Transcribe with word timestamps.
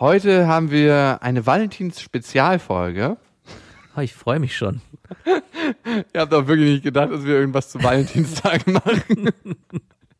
Heute 0.00 0.46
haben 0.46 0.70
wir 0.70 1.18
eine 1.22 1.44
Valentins-Spezialfolge. 1.44 3.16
Oh, 3.96 4.00
ich 4.00 4.14
freue 4.14 4.38
mich 4.38 4.56
schon. 4.56 4.80
Ihr 6.14 6.20
habt 6.20 6.32
doch 6.32 6.46
wirklich 6.46 6.70
nicht 6.70 6.84
gedacht, 6.84 7.10
dass 7.10 7.24
wir 7.24 7.34
irgendwas 7.34 7.70
zu 7.70 7.82
Valentinstag 7.82 8.64
machen. 8.68 9.30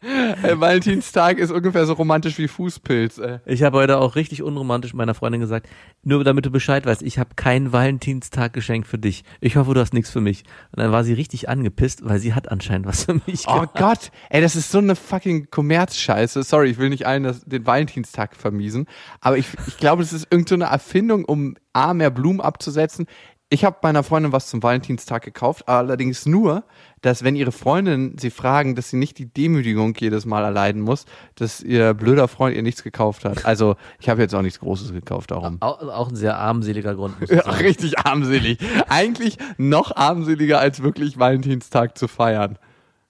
Ey, 0.00 0.60
Valentinstag 0.60 1.38
ist 1.38 1.50
ungefähr 1.50 1.84
so 1.84 1.94
romantisch 1.94 2.38
wie 2.38 2.46
Fußpilz. 2.46 3.18
Ey. 3.18 3.40
Ich 3.46 3.64
habe 3.64 3.78
heute 3.78 3.98
auch 3.98 4.14
richtig 4.14 4.44
unromantisch 4.44 4.94
meiner 4.94 5.14
Freundin 5.14 5.40
gesagt, 5.40 5.68
nur 6.04 6.22
damit 6.22 6.46
du 6.46 6.50
Bescheid 6.50 6.86
weißt, 6.86 7.02
ich 7.02 7.18
habe 7.18 7.30
kein 7.34 7.72
Valentinstag-Geschenk 7.72 8.86
für 8.86 8.98
dich. 8.98 9.24
Ich 9.40 9.56
hoffe, 9.56 9.74
du 9.74 9.80
hast 9.80 9.94
nichts 9.94 10.10
für 10.10 10.20
mich. 10.20 10.44
Und 10.70 10.82
dann 10.82 10.92
war 10.92 11.02
sie 11.02 11.14
richtig 11.14 11.48
angepisst, 11.48 12.08
weil 12.08 12.20
sie 12.20 12.32
hat 12.32 12.48
anscheinend 12.48 12.86
was 12.86 13.04
für 13.04 13.14
mich. 13.26 13.46
Oh 13.48 13.54
gehabt. 13.54 13.78
Gott, 13.78 14.10
ey, 14.30 14.40
das 14.40 14.54
ist 14.54 14.70
so 14.70 14.78
eine 14.78 14.94
fucking 14.94 15.50
Kommerzscheiße. 15.50 16.44
Sorry, 16.44 16.70
ich 16.70 16.78
will 16.78 16.90
nicht 16.90 17.04
allen 17.04 17.24
das, 17.24 17.44
den 17.44 17.66
Valentinstag 17.66 18.36
vermiesen, 18.36 18.86
aber 19.20 19.36
ich, 19.36 19.46
ich 19.66 19.78
glaube, 19.78 20.02
das 20.02 20.12
ist 20.12 20.28
irgendeine 20.30 20.48
so 20.48 20.66
eine 20.66 20.72
Erfindung, 20.72 21.24
um 21.24 21.56
A, 21.72 21.92
mehr 21.92 22.10
Blumen 22.10 22.40
abzusetzen. 22.40 23.06
Ich 23.50 23.64
habe 23.64 23.78
meiner 23.82 24.02
Freundin 24.02 24.32
was 24.32 24.48
zum 24.48 24.62
Valentinstag 24.62 25.22
gekauft, 25.24 25.68
allerdings 25.68 26.26
nur, 26.26 26.64
dass 27.00 27.24
wenn 27.24 27.34
ihre 27.34 27.50
Freundinnen 27.50 28.18
sie 28.18 28.28
fragen, 28.28 28.74
dass 28.74 28.90
sie 28.90 28.98
nicht 28.98 29.16
die 29.16 29.24
Demütigung 29.32 29.94
jedes 29.98 30.26
Mal 30.26 30.44
erleiden 30.44 30.82
muss, 30.82 31.06
dass 31.34 31.62
ihr 31.62 31.94
blöder 31.94 32.28
Freund 32.28 32.54
ihr 32.54 32.62
nichts 32.62 32.82
gekauft 32.82 33.24
hat. 33.24 33.46
Also 33.46 33.76
ich 34.00 34.10
habe 34.10 34.20
jetzt 34.20 34.34
auch 34.34 34.42
nichts 34.42 34.60
Großes 34.60 34.92
gekauft 34.92 35.30
darum. 35.30 35.56
Auch, 35.60 35.80
auch 35.80 36.10
ein 36.10 36.16
sehr 36.16 36.36
armseliger 36.36 36.94
Grund. 36.94 37.14
Ja, 37.30 37.40
richtig 37.52 37.98
armselig. 37.98 38.58
Eigentlich 38.90 39.38
noch 39.56 39.96
armseliger 39.96 40.58
als 40.60 40.82
wirklich 40.82 41.18
Valentinstag 41.18 41.96
zu 41.96 42.06
feiern. 42.06 42.58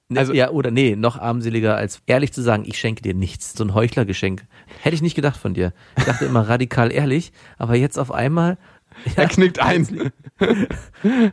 Nee, 0.08 0.20
also- 0.20 0.32
ja, 0.34 0.50
oder 0.50 0.70
nee, 0.70 0.94
noch 0.94 1.18
armseliger 1.18 1.76
als 1.76 2.00
ehrlich 2.06 2.32
zu 2.32 2.42
sagen, 2.42 2.62
ich 2.64 2.78
schenke 2.78 3.02
dir 3.02 3.12
nichts. 3.14 3.54
So 3.54 3.64
ein 3.64 3.74
Heuchlergeschenk. 3.74 4.46
Hätte 4.82 4.94
ich 4.94 5.02
nicht 5.02 5.16
gedacht 5.16 5.36
von 5.38 5.52
dir. 5.54 5.72
Ich 5.96 6.04
dachte 6.04 6.26
immer 6.26 6.42
radikal 6.48 6.92
ehrlich, 6.92 7.32
aber 7.58 7.74
jetzt 7.74 7.98
auf 7.98 8.12
einmal. 8.12 8.56
Ja, 9.04 9.12
Er 9.22 9.28
knickt 9.28 9.60
ein. 9.60 10.12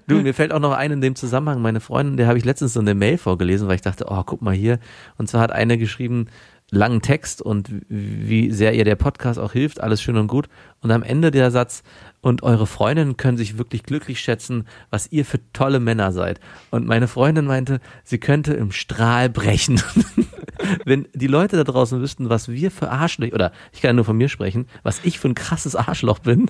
Du, 0.07 0.15
mir 0.21 0.33
fällt 0.33 0.51
auch 0.51 0.59
noch 0.59 0.73
ein 0.73 0.91
in 0.91 1.01
dem 1.01 1.15
Zusammenhang, 1.15 1.61
meine 1.61 1.79
Freundin, 1.79 2.17
der 2.17 2.27
habe 2.27 2.37
ich 2.37 2.45
letztens 2.45 2.73
so 2.73 2.79
eine 2.79 2.95
Mail 2.95 3.17
vorgelesen, 3.17 3.67
weil 3.67 3.75
ich 3.75 3.81
dachte, 3.81 4.05
oh, 4.07 4.23
guck 4.23 4.41
mal 4.41 4.53
hier. 4.53 4.79
Und 5.17 5.27
zwar 5.27 5.41
hat 5.41 5.51
eine 5.51 5.77
geschrieben, 5.77 6.27
langen 6.71 7.01
Text 7.01 7.41
und 7.41 7.69
wie 7.87 8.51
sehr 8.51 8.73
ihr 8.73 8.85
der 8.85 8.95
Podcast 8.95 9.39
auch 9.39 9.51
hilft, 9.51 9.81
alles 9.81 10.01
schön 10.01 10.17
und 10.17 10.27
gut. 10.27 10.47
Und 10.81 10.91
am 10.91 11.03
Ende 11.03 11.31
der 11.31 11.51
Satz, 11.51 11.83
und 12.25 12.41
eure 12.41 12.65
Freundinnen 12.65 13.17
können 13.17 13.37
sich 13.37 13.59
wirklich 13.59 13.83
glücklich 13.83 14.19
schätzen, 14.19 14.65
was 14.89 15.11
ihr 15.11 15.25
für 15.25 15.39
tolle 15.53 15.79
Männer 15.79 16.11
seid. 16.11 16.39
Und 16.71 16.87
meine 16.87 17.07
Freundin 17.07 17.45
meinte, 17.45 17.79
sie 18.03 18.17
könnte 18.17 18.55
im 18.55 18.71
Strahl 18.71 19.29
brechen. 19.29 19.79
Wenn 20.85 21.07
die 21.13 21.27
Leute 21.27 21.55
da 21.55 21.63
draußen 21.63 22.01
wüssten, 22.01 22.29
was 22.29 22.49
wir 22.49 22.71
für 22.71 22.89
Arschlöcher, 22.89 23.35
oder 23.35 23.51
ich 23.73 23.81
kann 23.81 23.89
ja 23.89 23.93
nur 23.93 24.05
von 24.05 24.17
mir 24.17 24.27
sprechen, 24.27 24.65
was 24.81 25.01
ich 25.03 25.19
für 25.19 25.27
ein 25.27 25.35
krasses 25.35 25.75
Arschloch 25.75 26.17
bin, 26.17 26.49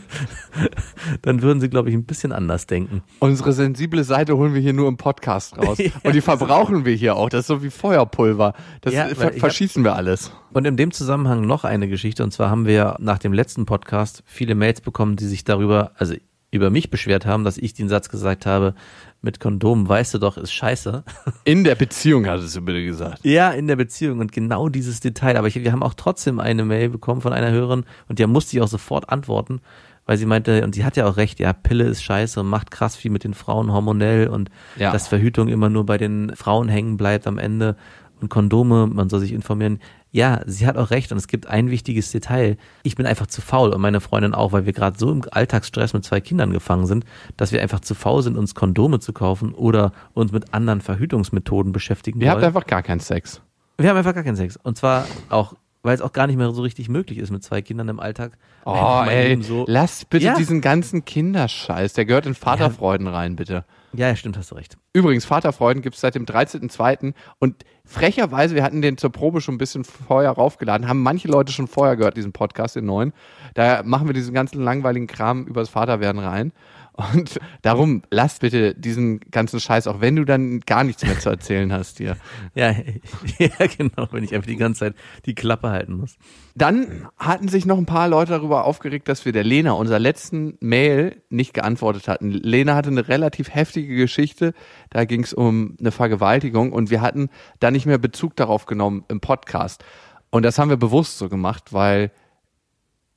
dann 1.23 1.41
würden 1.41 1.59
sie, 1.59 1.69
glaube 1.69 1.89
ich, 1.89 1.95
ein 1.95 2.05
bisschen 2.05 2.31
anders 2.31 2.67
denken. 2.67 3.03
Unsere 3.19 3.51
sensible 3.51 4.05
Seite 4.05 4.37
holen 4.37 4.53
wir 4.53 4.61
hier 4.61 4.71
nur 4.71 4.87
im 4.87 4.95
Podcast 4.95 5.57
raus. 5.57 5.77
Ja. 5.77 5.91
Und 6.03 6.15
die 6.15 6.21
verbrauchen 6.21 6.85
wir 6.85 6.95
hier 6.95 7.17
auch. 7.17 7.27
Das 7.27 7.41
ist 7.41 7.47
so 7.47 7.63
wie 7.63 7.69
Feuerpulver. 7.69 8.53
Das 8.79 8.93
Ja, 8.93 9.07
ver 9.07 9.13
ich 9.13 9.19
hab- 9.23 9.39
verschießen 9.39 9.83
wir 9.83 9.95
alles. 9.97 10.31
Und 10.55 10.65
in 10.65 10.77
dem 10.77 10.91
Zusammenhang 10.91 11.41
noch 11.45 11.65
eine 11.65 11.89
Geschichte. 11.89 12.23
Und 12.23 12.31
zwar 12.31 12.49
haben 12.49 12.65
wir 12.65 12.95
nach 12.99 13.19
dem 13.19 13.33
letzten 13.33 13.65
Podcast 13.65 14.23
viele 14.25 14.55
Mails 14.55 14.79
bekommen, 14.79 15.17
die 15.17 15.25
sich 15.25 15.43
darüber, 15.43 15.91
also 15.97 16.15
über 16.49 16.69
mich 16.69 16.89
beschwert 16.89 17.25
haben, 17.25 17.43
dass 17.43 17.57
ich 17.57 17.73
den 17.73 17.89
Satz 17.89 18.07
gesagt 18.07 18.45
habe, 18.45 18.73
mit 19.21 19.41
Kondom 19.41 19.89
weißt 19.89 20.13
du 20.13 20.17
doch, 20.17 20.37
ist 20.37 20.53
scheiße. 20.53 21.03
In 21.43 21.65
der 21.65 21.75
Beziehung 21.75 22.25
hattest 22.25 22.55
du 22.55 22.61
bitte 22.61 22.85
gesagt. 22.85 23.19
Ja, 23.25 23.51
in 23.51 23.67
der 23.67 23.75
Beziehung 23.75 24.19
und 24.19 24.31
genau 24.31 24.69
dieses 24.69 25.01
Detail. 25.01 25.35
Aber 25.35 25.47
ich, 25.49 25.55
wir 25.61 25.73
haben 25.73 25.83
auch 25.83 25.93
trotzdem 25.95 26.39
eine 26.39 26.63
Mail 26.63 26.87
bekommen 26.87 27.19
von 27.19 27.33
einer 27.33 27.51
Hörerin 27.51 27.83
und 28.07 28.19
der 28.19 28.27
musste 28.27 28.55
ich 28.55 28.63
auch 28.63 28.69
sofort 28.69 29.09
antworten, 29.09 29.59
weil 30.05 30.17
sie 30.17 30.25
meinte, 30.25 30.63
und 30.63 30.73
sie 30.73 30.85
hat 30.85 30.95
ja 30.95 31.05
auch 31.05 31.17
recht, 31.17 31.41
ja, 31.41 31.51
Pille 31.51 31.83
ist 31.83 32.01
scheiße 32.01 32.39
und 32.39 32.47
macht 32.47 32.71
krass 32.71 32.95
viel 32.95 33.11
mit 33.11 33.25
den 33.25 33.33
Frauen 33.33 33.73
hormonell 33.73 34.29
und 34.29 34.49
Ja. 34.77 34.93
dass 34.93 35.09
Verhütung 35.09 35.49
immer 35.49 35.67
nur 35.67 35.85
bei 35.85 35.97
den 35.97 36.33
Frauen 36.33 36.69
hängen 36.69 36.95
bleibt 36.95 37.27
am 37.27 37.39
Ende 37.39 37.75
und 38.25 38.29
Kondome, 38.29 38.87
man 38.87 39.09
soll 39.09 39.19
sich 39.19 39.31
informieren. 39.33 39.79
Ja, 40.11 40.41
sie 40.45 40.65
hat 40.65 40.77
auch 40.77 40.91
recht 40.91 41.11
und 41.11 41.17
es 41.17 41.27
gibt 41.27 41.47
ein 41.47 41.69
wichtiges 41.69 42.11
Detail. 42.11 42.57
Ich 42.83 42.95
bin 42.95 43.05
einfach 43.05 43.27
zu 43.27 43.41
faul 43.41 43.69
und 43.69 43.81
meine 43.81 43.99
Freundin 44.01 44.33
auch, 44.33 44.51
weil 44.51 44.65
wir 44.65 44.73
gerade 44.73 44.97
so 44.97 45.11
im 45.11 45.23
Alltagsstress 45.29 45.93
mit 45.93 46.03
zwei 46.03 46.21
Kindern 46.21 46.51
gefangen 46.51 46.85
sind, 46.87 47.05
dass 47.37 47.51
wir 47.51 47.61
einfach 47.61 47.81
zu 47.81 47.93
faul 47.95 48.23
sind, 48.23 48.37
uns 48.37 48.55
Kondome 48.55 48.99
zu 48.99 49.13
kaufen 49.13 49.53
oder 49.53 49.91
uns 50.13 50.31
mit 50.31 50.53
anderen 50.53 50.81
Verhütungsmethoden 50.81 51.71
beschäftigen 51.71 52.19
Ihr 52.21 52.29
habt 52.29 52.37
wollen. 52.37 52.45
einfach 52.47 52.65
gar 52.65 52.81
keinen 52.81 52.99
Sex. 53.01 53.41
Wir 53.77 53.89
haben 53.89 53.97
einfach 53.97 54.13
gar 54.15 54.23
keinen 54.23 54.37
Sex. 54.37 54.57
Und 54.57 54.77
zwar 54.77 55.05
auch, 55.29 55.53
weil 55.85 55.95
es 55.95 56.01
auch 56.01 56.11
gar 56.13 56.27
nicht 56.27 56.35
mehr 56.37 56.51
so 56.51 56.61
richtig 56.61 56.89
möglich 56.89 57.19
ist 57.19 57.31
mit 57.31 57.43
zwei 57.43 57.61
Kindern 57.61 57.87
im 57.89 57.99
Alltag. 57.99 58.37
Oh, 58.65 59.03
ey, 59.07 59.41
so. 59.41 59.65
lasst 59.67 60.09
bitte 60.09 60.25
Ja. 60.25 60.35
diesen 60.35 60.59
ganzen 60.61 61.05
Kinderscheiß. 61.05 61.93
Der 61.93 62.05
gehört 62.05 62.25
in 62.25 62.33
Vaterfreuden 62.35 63.07
rein, 63.07 63.35
bitte. 63.35 63.65
Ja, 63.93 64.07
ja, 64.09 64.15
stimmt, 64.15 64.37
hast 64.37 64.51
du 64.51 64.55
recht. 64.55 64.77
Übrigens, 64.93 65.23
Vaterfreuden 65.23 65.81
gibt 65.81 65.95
es 65.95 66.01
seit 66.01 66.15
dem 66.15 66.25
13.02. 66.25 67.13
Und 67.39 67.63
frecherweise, 67.85 68.53
wir 68.55 68.63
hatten 68.63 68.81
den 68.81 68.97
zur 68.97 69.11
Probe 69.11 69.39
schon 69.39 69.55
ein 69.55 69.57
bisschen 69.57 69.85
vorher 69.85 70.31
raufgeladen, 70.31 70.87
haben 70.89 71.01
manche 71.01 71.27
Leute 71.29 71.53
schon 71.53 71.67
vorher 71.67 71.95
gehört, 71.95 72.17
diesen 72.17 72.33
Podcast, 72.33 72.75
den 72.75 72.85
neuen. 72.85 73.13
Da 73.53 73.83
machen 73.83 74.07
wir 74.07 74.13
diesen 74.13 74.33
ganzen 74.33 74.61
langweiligen 74.61 75.07
Kram 75.07 75.45
übers 75.45 75.69
Vaterwerden 75.69 76.19
rein. 76.21 76.51
Und 76.97 77.41
darum, 77.61 78.03
lasst 78.09 78.39
bitte 78.39 78.73
diesen 78.73 79.19
ganzen 79.19 79.59
Scheiß, 79.59 79.87
auch 79.87 79.99
wenn 79.99 80.15
du 80.15 80.23
dann 80.23 80.61
gar 80.61 80.85
nichts 80.85 81.03
mehr 81.03 81.19
zu 81.19 81.29
erzählen 81.29 81.71
hast 81.73 81.97
hier. 81.97 82.15
Ja, 82.55 82.71
ja, 83.37 83.67
genau, 83.77 84.07
wenn 84.11 84.23
ich 84.23 84.33
einfach 84.33 84.47
die 84.47 84.55
ganze 84.55 84.79
Zeit 84.79 84.95
die 85.25 85.35
Klappe 85.35 85.69
halten 85.69 85.93
muss. 85.93 86.15
Dann 86.55 87.07
hatten 87.17 87.49
sich 87.49 87.65
noch 87.65 87.77
ein 87.77 87.85
paar 87.85 88.07
Leute 88.07 88.31
darüber 88.31 88.63
aufgeregt, 88.63 89.09
dass 89.09 89.25
wir 89.25 89.33
der 89.33 89.43
Lena 89.43 89.73
unserer 89.73 89.99
letzten 89.99 90.57
Mail 90.61 91.21
nicht 91.29 91.53
geantwortet 91.53 92.07
hatten. 92.07 92.31
Lena 92.31 92.75
hatte 92.75 92.89
eine 92.89 93.07
relativ 93.09 93.53
heftige 93.53 93.95
Geschichte. 93.95 94.53
Da 94.89 95.03
ging 95.03 95.23
es 95.23 95.33
um 95.33 95.75
eine 95.79 95.91
Vergewaltigung 95.91 96.71
und 96.71 96.91
wir 96.91 97.01
hatten 97.01 97.29
da 97.59 97.71
nicht 97.71 97.85
mehr 97.85 97.97
Bezug 97.97 98.35
darauf 98.37 98.65
genommen 98.65 99.03
im 99.09 99.19
Podcast. 99.19 99.83
Und 100.29 100.43
das 100.43 100.57
haben 100.57 100.69
wir 100.69 100.77
bewusst 100.77 101.17
so 101.17 101.27
gemacht, 101.27 101.73
weil 101.73 102.11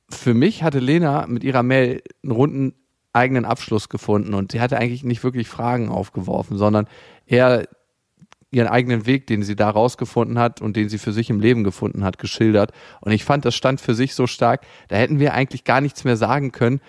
für 0.09 0.33
mich 0.33 0.63
hatte 0.63 0.79
Lena 0.79 1.27
mit 1.27 1.43
ihrer 1.43 1.63
Mail 1.63 2.01
einen 2.23 2.31
runden 2.31 2.73
eigenen 3.19 3.45
Abschluss 3.45 3.89
gefunden 3.89 4.33
und 4.33 4.51
sie 4.51 4.61
hatte 4.61 4.77
eigentlich 4.77 5.03
nicht 5.03 5.23
wirklich 5.23 5.47
Fragen 5.47 5.89
aufgeworfen, 5.89 6.57
sondern 6.57 6.87
eher 7.25 7.67
ihren 8.51 8.67
eigenen 8.67 9.05
Weg, 9.05 9.27
den 9.27 9.43
sie 9.43 9.55
da 9.55 9.69
rausgefunden 9.69 10.39
hat 10.39 10.61
und 10.61 10.75
den 10.75 10.89
sie 10.89 10.97
für 10.97 11.13
sich 11.13 11.29
im 11.29 11.39
Leben 11.39 11.63
gefunden 11.63 12.03
hat, 12.03 12.17
geschildert. 12.17 12.71
Und 13.01 13.11
ich 13.11 13.23
fand, 13.23 13.45
das 13.45 13.55
stand 13.55 13.79
für 13.79 13.93
sich 13.93 14.15
so 14.15 14.27
stark, 14.27 14.65
da 14.87 14.95
hätten 14.95 15.19
wir 15.19 15.33
eigentlich 15.33 15.63
gar 15.63 15.81
nichts 15.81 16.03
mehr 16.03 16.17
sagen 16.17 16.51
können. 16.51 16.81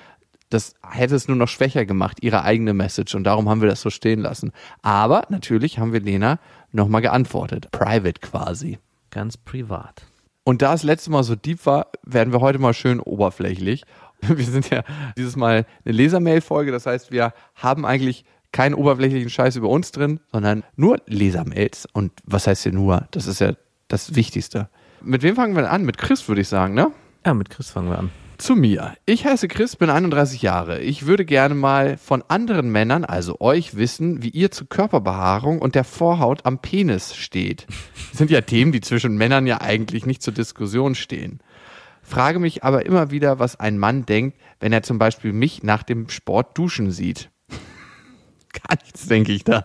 Das 0.48 0.74
hätte 0.88 1.14
es 1.14 1.28
nur 1.28 1.36
noch 1.36 1.48
schwächer 1.48 1.84
gemacht, 1.84 2.18
ihre 2.22 2.42
eigene 2.42 2.74
Message. 2.74 3.14
Und 3.14 3.24
darum 3.24 3.48
haben 3.48 3.60
wir 3.60 3.68
das 3.68 3.82
so 3.82 3.90
stehen 3.90 4.20
lassen. 4.20 4.52
Aber 4.82 5.24
natürlich 5.28 5.78
haben 5.78 5.92
wir 5.92 6.00
Lena 6.00 6.40
nochmal 6.72 7.02
geantwortet. 7.02 7.70
Private 7.70 8.20
quasi. 8.20 8.78
Ganz 9.10 9.36
privat. 9.36 10.06
Und 10.42 10.62
da 10.62 10.74
es 10.74 10.82
letztes 10.82 11.10
Mal 11.10 11.22
so 11.22 11.36
deep 11.36 11.66
war, 11.66 11.88
werden 12.02 12.32
wir 12.32 12.40
heute 12.40 12.58
mal 12.58 12.74
schön 12.74 12.98
oberflächlich. 12.98 13.84
Wir 14.28 14.44
sind 14.44 14.70
ja 14.70 14.82
dieses 15.16 15.36
Mal 15.36 15.66
eine 15.84 15.94
Lesermail-Folge, 15.94 16.72
das 16.72 16.86
heißt, 16.86 17.10
wir 17.12 17.32
haben 17.54 17.84
eigentlich 17.86 18.24
keinen 18.52 18.74
oberflächlichen 18.74 19.30
Scheiß 19.30 19.56
über 19.56 19.68
uns 19.68 19.92
drin, 19.92 20.20
sondern 20.32 20.64
nur 20.76 20.98
Lesermails. 21.06 21.86
Und 21.92 22.12
was 22.24 22.46
heißt 22.46 22.64
hier 22.64 22.72
nur? 22.72 23.06
Das 23.12 23.26
ist 23.26 23.40
ja 23.40 23.54
das 23.88 24.14
Wichtigste. 24.14 24.68
Mit 25.02 25.22
wem 25.22 25.36
fangen 25.36 25.54
wir 25.56 25.70
an? 25.70 25.84
Mit 25.84 25.98
Chris, 25.98 26.26
würde 26.28 26.40
ich 26.40 26.48
sagen, 26.48 26.74
ne? 26.74 26.90
Ja, 27.24 27.34
mit 27.34 27.50
Chris 27.50 27.70
fangen 27.70 27.88
wir 27.88 27.98
an. 27.98 28.10
Zu 28.38 28.56
mir. 28.56 28.94
Ich 29.04 29.26
heiße 29.26 29.48
Chris, 29.48 29.76
bin 29.76 29.90
31 29.90 30.40
Jahre. 30.40 30.80
Ich 30.80 31.04
würde 31.04 31.26
gerne 31.26 31.54
mal 31.54 31.98
von 31.98 32.24
anderen 32.26 32.70
Männern, 32.70 33.04
also 33.04 33.38
euch, 33.40 33.76
wissen, 33.76 34.22
wie 34.22 34.30
ihr 34.30 34.50
zu 34.50 34.64
Körperbehaarung 34.64 35.58
und 35.58 35.74
der 35.74 35.84
Vorhaut 35.84 36.46
am 36.46 36.58
Penis 36.58 37.14
steht. 37.14 37.66
Das 37.68 37.78
sind 38.18 38.30
ja 38.30 38.40
Themen, 38.40 38.72
die 38.72 38.80
zwischen 38.80 39.18
Männern 39.18 39.46
ja 39.46 39.60
eigentlich 39.60 40.06
nicht 40.06 40.22
zur 40.22 40.32
Diskussion 40.32 40.94
stehen. 40.94 41.40
Frage 42.10 42.40
mich 42.40 42.64
aber 42.64 42.86
immer 42.86 43.12
wieder, 43.12 43.38
was 43.38 43.60
ein 43.60 43.78
Mann 43.78 44.04
denkt, 44.04 44.36
wenn 44.58 44.72
er 44.72 44.82
zum 44.82 44.98
Beispiel 44.98 45.32
mich 45.32 45.62
nach 45.62 45.84
dem 45.84 46.08
Sport 46.08 46.58
duschen 46.58 46.90
sieht. 46.90 47.30
Gar 48.52 48.78
nichts, 48.82 49.06
denke 49.06 49.30
ich 49.30 49.44
da. 49.44 49.64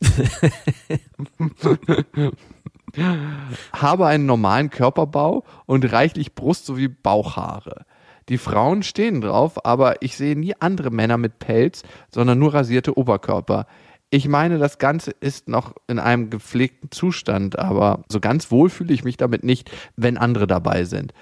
Habe 3.72 4.06
einen 4.06 4.26
normalen 4.26 4.68
Körperbau 4.68 5.44
und 5.64 5.90
reichlich 5.90 6.34
Brust 6.34 6.66
sowie 6.66 6.88
Bauchhaare. 6.88 7.86
Die 8.28 8.36
Frauen 8.36 8.82
stehen 8.82 9.22
drauf, 9.22 9.64
aber 9.64 10.02
ich 10.02 10.14
sehe 10.14 10.38
nie 10.38 10.54
andere 10.60 10.90
Männer 10.90 11.16
mit 11.16 11.38
Pelz, 11.38 11.84
sondern 12.12 12.38
nur 12.38 12.52
rasierte 12.52 12.98
Oberkörper. 12.98 13.66
Ich 14.10 14.28
meine, 14.28 14.58
das 14.58 14.76
Ganze 14.76 15.12
ist 15.12 15.48
noch 15.48 15.72
in 15.86 15.98
einem 15.98 16.28
gepflegten 16.28 16.90
Zustand, 16.90 17.58
aber 17.58 18.04
so 18.10 18.20
ganz 18.20 18.50
wohl 18.50 18.68
fühle 18.68 18.92
ich 18.92 19.04
mich 19.04 19.16
damit 19.16 19.42
nicht, 19.42 19.70
wenn 19.96 20.18
andere 20.18 20.46
dabei 20.46 20.84
sind. 20.84 21.14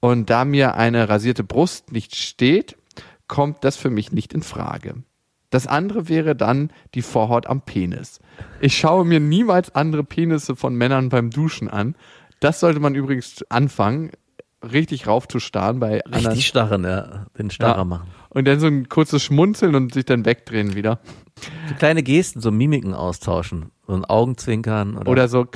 Und 0.00 0.30
da 0.30 0.44
mir 0.44 0.74
eine 0.74 1.08
rasierte 1.08 1.44
Brust 1.44 1.92
nicht 1.92 2.16
steht, 2.16 2.76
kommt 3.28 3.64
das 3.64 3.76
für 3.76 3.90
mich 3.90 4.12
nicht 4.12 4.32
in 4.32 4.42
Frage. 4.42 4.94
Das 5.50 5.66
andere 5.66 6.08
wäre 6.08 6.34
dann 6.36 6.70
die 6.94 7.02
Vorhaut 7.02 7.46
am 7.46 7.60
Penis. 7.60 8.20
Ich 8.60 8.78
schaue 8.78 9.04
mir 9.04 9.20
niemals 9.20 9.74
andere 9.74 10.04
Penisse 10.04 10.56
von 10.56 10.74
Männern 10.74 11.08
beim 11.08 11.30
Duschen 11.30 11.68
an. 11.68 11.96
Das 12.38 12.60
sollte 12.60 12.80
man 12.80 12.94
übrigens 12.94 13.44
anfangen, 13.50 14.10
richtig 14.62 15.06
raufzustarren 15.06 15.80
bei 15.80 16.04
anderen. 16.04 16.26
Richtig 16.26 16.46
starren, 16.46 16.84
ja. 16.84 17.26
Den 17.36 17.50
Starrer 17.50 17.78
Ja. 17.78 17.84
machen. 17.84 18.08
Und 18.30 18.46
dann 18.46 18.60
so 18.60 18.68
ein 18.68 18.88
kurzes 18.88 19.22
Schmunzeln 19.24 19.74
und 19.74 19.92
sich 19.92 20.04
dann 20.04 20.24
wegdrehen 20.24 20.74
wieder. 20.74 21.00
So 21.68 21.74
kleine 21.74 22.02
Gesten, 22.02 22.40
so 22.40 22.50
Mimiken 22.52 22.94
austauschen. 22.94 23.70
So 23.86 23.94
ein 23.94 24.04
Augenzwinkern 24.04 24.96
oder, 24.96 25.10
Oder 25.10 25.28
so. 25.28 25.46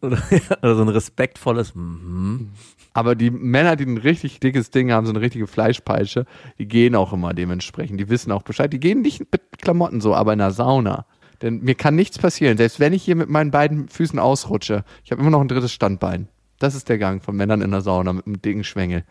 oder, 0.00 0.18
oder 0.62 0.74
so 0.76 0.82
ein 0.82 0.88
respektvolles 0.88 1.74
mhm. 1.74 2.50
Aber 2.92 3.14
die 3.14 3.30
Männer, 3.30 3.76
die 3.76 3.84
ein 3.84 3.98
richtig 3.98 4.40
dickes 4.40 4.70
Ding 4.70 4.90
haben, 4.90 5.06
so 5.06 5.12
eine 5.12 5.20
richtige 5.20 5.46
Fleischpeitsche, 5.46 6.26
die 6.58 6.66
gehen 6.66 6.96
auch 6.96 7.12
immer 7.12 7.34
dementsprechend. 7.34 8.00
Die 8.00 8.08
wissen 8.08 8.32
auch 8.32 8.42
Bescheid. 8.42 8.72
Die 8.72 8.80
gehen 8.80 9.00
nicht 9.02 9.20
mit 9.20 9.58
Klamotten 9.58 10.00
so, 10.00 10.14
aber 10.14 10.32
in 10.32 10.40
der 10.40 10.50
Sauna. 10.50 11.06
Denn 11.42 11.60
mir 11.60 11.74
kann 11.74 11.94
nichts 11.94 12.18
passieren. 12.18 12.56
Selbst 12.56 12.80
wenn 12.80 12.92
ich 12.92 13.02
hier 13.02 13.16
mit 13.16 13.30
meinen 13.30 13.50
beiden 13.50 13.88
Füßen 13.88 14.18
ausrutsche, 14.18 14.84
ich 15.04 15.12
habe 15.12 15.20
immer 15.22 15.30
noch 15.30 15.40
ein 15.40 15.48
drittes 15.48 15.72
Standbein. 15.72 16.28
Das 16.58 16.74
ist 16.74 16.88
der 16.88 16.98
Gang 16.98 17.22
von 17.22 17.36
Männern 17.36 17.62
in 17.62 17.70
der 17.70 17.80
Sauna 17.80 18.12
mit 18.12 18.26
einem 18.26 18.42
dicken 18.42 18.64
Schwengel. 18.64 19.04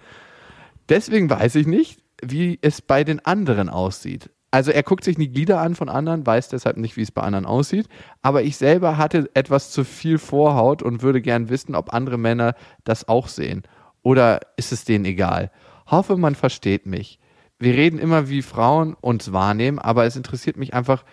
Deswegen 0.90 1.30
weiß 1.30 1.56
ich 1.56 1.66
nicht, 1.66 2.00
wie 2.22 2.60
es 2.62 2.82
bei 2.82 3.04
den 3.04 3.26
anderen 3.26 3.70
aussieht. 3.70 4.30
Also 4.52 4.72
er 4.72 4.84
guckt 4.84 5.04
sich 5.04 5.16
die 5.16 5.32
Glieder 5.32 5.62
an 5.62 5.76
von 5.76 5.90
anderen, 5.90 6.26
weiß 6.26 6.50
deshalb 6.50 6.78
nicht, 6.78 6.98
wie 6.98 7.04
es 7.04 7.12
bei 7.12 7.22
anderen 7.22 7.46
aussieht. 7.46 7.88
Aber 8.22 8.42
ich 8.42 8.58
selber 8.58 8.98
hatte 8.98 9.30
etwas 9.36 9.72
zu 9.72 9.84
viel 9.84 10.18
Vorhaut 10.18 10.82
und 10.82 11.04
würde 11.04 11.22
gern 11.22 11.50
wissen, 11.50 11.76
ob 11.76 11.94
andere 11.94 12.18
Männer 12.18 12.56
das 12.84 13.08
auch 13.08 13.28
sehen. 13.28 13.64
Oder 14.02 14.40
ist 14.58 14.72
es 14.72 14.86
denen 14.86 15.06
egal? 15.06 15.52
Hoffe, 15.86 16.18
man 16.18 16.36
versteht 16.36 16.86
mich. 16.86 17.20
Wir 17.60 17.74
reden 17.74 18.00
immer, 18.00 18.30
wie 18.30 18.42
Frauen 18.42 18.96
uns 18.96 19.34
wahrnehmen, 19.34 19.80
aber 19.80 20.06
es 20.06 20.16
interessiert 20.16 20.58
mich 20.58 20.74
einfach, 20.74 21.04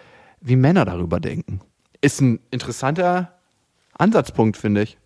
wie 0.41 0.57
Männer 0.57 0.85
darüber 0.85 1.21
denken. 1.21 1.61
Ist 2.01 2.21
ein 2.21 2.41
interessanter 2.51 3.33
Ansatzpunkt, 3.99 4.57
finde 4.57 4.83
ich. 4.83 4.99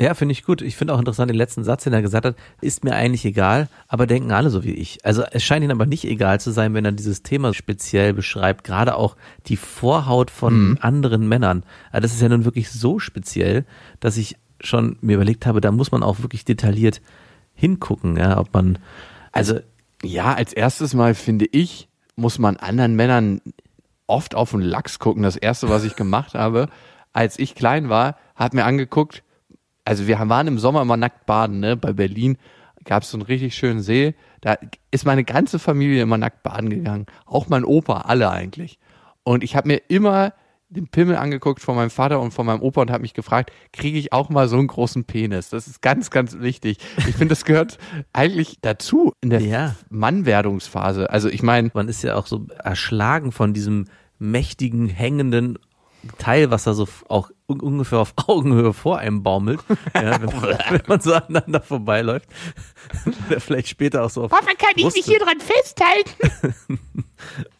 Ja, 0.00 0.14
finde 0.14 0.32
ich 0.32 0.44
gut. 0.44 0.62
Ich 0.62 0.76
finde 0.76 0.94
auch 0.94 0.98
interessant 0.98 1.30
den 1.30 1.36
letzten 1.36 1.64
Satz, 1.64 1.84
den 1.84 1.92
er 1.92 2.02
gesagt 2.02 2.24
hat, 2.24 2.36
ist 2.60 2.82
mir 2.82 2.94
eigentlich 2.94 3.24
egal, 3.24 3.68
aber 3.88 4.06
denken 4.06 4.32
alle 4.32 4.48
so 4.50 4.64
wie 4.64 4.72
ich. 4.72 5.04
Also 5.04 5.22
es 5.30 5.44
scheint 5.44 5.64
ihm 5.64 5.70
aber 5.70 5.86
nicht 5.86 6.04
egal 6.04 6.40
zu 6.40 6.50
sein, 6.50 6.72
wenn 6.74 6.84
er 6.84 6.92
dieses 6.92 7.22
Thema 7.22 7.52
speziell 7.52 8.14
beschreibt, 8.14 8.64
gerade 8.64 8.96
auch 8.96 9.16
die 9.46 9.58
Vorhaut 9.58 10.30
von 10.30 10.78
anderen 10.80 11.28
Männern. 11.28 11.62
Also 11.90 12.02
das 12.02 12.14
ist 12.14 12.22
ja 12.22 12.28
nun 12.30 12.44
wirklich 12.46 12.70
so 12.70 12.98
speziell, 12.98 13.64
dass 14.00 14.16
ich 14.16 14.36
schon 14.60 14.96
mir 15.02 15.16
überlegt 15.16 15.44
habe, 15.44 15.60
da 15.60 15.70
muss 15.70 15.92
man 15.92 16.02
auch 16.02 16.20
wirklich 16.20 16.44
detailliert 16.44 17.02
hingucken, 17.54 18.16
ja, 18.16 18.38
ob 18.38 18.54
man, 18.54 18.78
also 19.30 19.60
Ja, 20.02 20.34
als 20.34 20.52
erstes 20.52 20.94
Mal 20.94 21.14
finde 21.14 21.46
ich, 21.50 21.88
muss 22.16 22.38
man 22.38 22.56
anderen 22.56 22.96
Männern 22.96 23.40
oft 24.06 24.34
auf 24.34 24.50
den 24.50 24.60
Lachs 24.60 24.98
gucken. 24.98 25.22
Das 25.22 25.36
erste, 25.36 25.68
was 25.68 25.84
ich 25.84 25.96
gemacht 25.96 26.34
habe, 26.34 26.68
als 27.12 27.38
ich 27.38 27.54
klein 27.54 27.88
war, 27.88 28.16
hat 28.34 28.52
mir 28.52 28.64
angeguckt, 28.64 29.22
also 29.84 30.06
wir 30.06 30.18
waren 30.28 30.46
im 30.46 30.58
Sommer 30.58 30.82
immer 30.82 30.96
nackt 30.96 31.26
baden, 31.26 31.60
ne? 31.60 31.76
Bei 31.76 31.92
Berlin 31.92 32.36
gab 32.84 33.02
es 33.02 33.10
so 33.10 33.16
einen 33.16 33.26
richtig 33.26 33.54
schönen 33.54 33.80
See. 33.80 34.14
Da 34.40 34.56
ist 34.90 35.04
meine 35.04 35.24
ganze 35.24 35.58
Familie 35.58 36.02
immer 36.02 36.18
nackt 36.18 36.42
baden 36.42 36.70
gegangen. 36.70 37.06
Auch 37.26 37.48
mein 37.48 37.64
Opa, 37.64 38.02
alle 38.02 38.30
eigentlich. 38.30 38.78
Und 39.24 39.44
ich 39.44 39.54
habe 39.56 39.68
mir 39.68 39.82
immer 39.88 40.32
den 40.68 40.88
Pimmel 40.88 41.16
angeguckt 41.16 41.60
von 41.60 41.76
meinem 41.76 41.90
Vater 41.90 42.18
und 42.20 42.32
von 42.32 42.46
meinem 42.46 42.62
Opa 42.62 42.80
und 42.80 42.90
habe 42.90 43.02
mich 43.02 43.12
gefragt, 43.14 43.52
kriege 43.72 43.98
ich 43.98 44.12
auch 44.12 44.30
mal 44.30 44.48
so 44.48 44.56
einen 44.56 44.68
großen 44.68 45.04
Penis? 45.04 45.50
Das 45.50 45.66
ist 45.66 45.82
ganz, 45.82 46.10
ganz 46.10 46.38
wichtig. 46.40 46.78
Ich 46.96 47.14
finde, 47.14 47.28
das 47.28 47.44
gehört 47.44 47.78
eigentlich 48.12 48.58
dazu 48.62 49.12
in 49.20 49.30
der 49.30 49.40
Ja. 49.40 49.76
Mannwerdungsphase. 49.90 51.10
Also 51.10 51.28
ich 51.28 51.42
meine, 51.42 51.70
man 51.74 51.88
ist 51.88 52.02
ja 52.02 52.16
auch 52.16 52.26
so 52.26 52.46
erschlagen 52.64 53.32
von 53.32 53.52
diesem 53.52 53.84
mächtigen, 54.18 54.88
hängenden 54.88 55.58
Teil, 56.18 56.50
was 56.50 56.64
da 56.64 56.74
so 56.74 56.88
auch 57.08 57.30
un 57.46 57.60
ungefähr 57.60 57.98
auf 57.98 58.14
Augenhöhe 58.26 58.72
vor 58.72 58.98
einem 58.98 59.22
baumelt, 59.22 59.60
ja, 59.94 60.20
wenn, 60.20 60.40
man, 60.40 60.58
wenn 60.70 60.82
man 60.86 61.00
so 61.00 61.14
aneinander 61.14 61.60
vorbeiläuft. 61.60 62.28
Der 63.30 63.40
vielleicht 63.40 63.68
später 63.68 64.04
auch 64.04 64.10
so 64.10 64.24
auf 64.24 64.30
Papa, 64.30 64.52
kann 64.58 64.72
ich 64.76 64.84
mich 64.84 65.04
hier 65.04 65.20
dran 65.20 65.38
festhalten? 65.40 66.78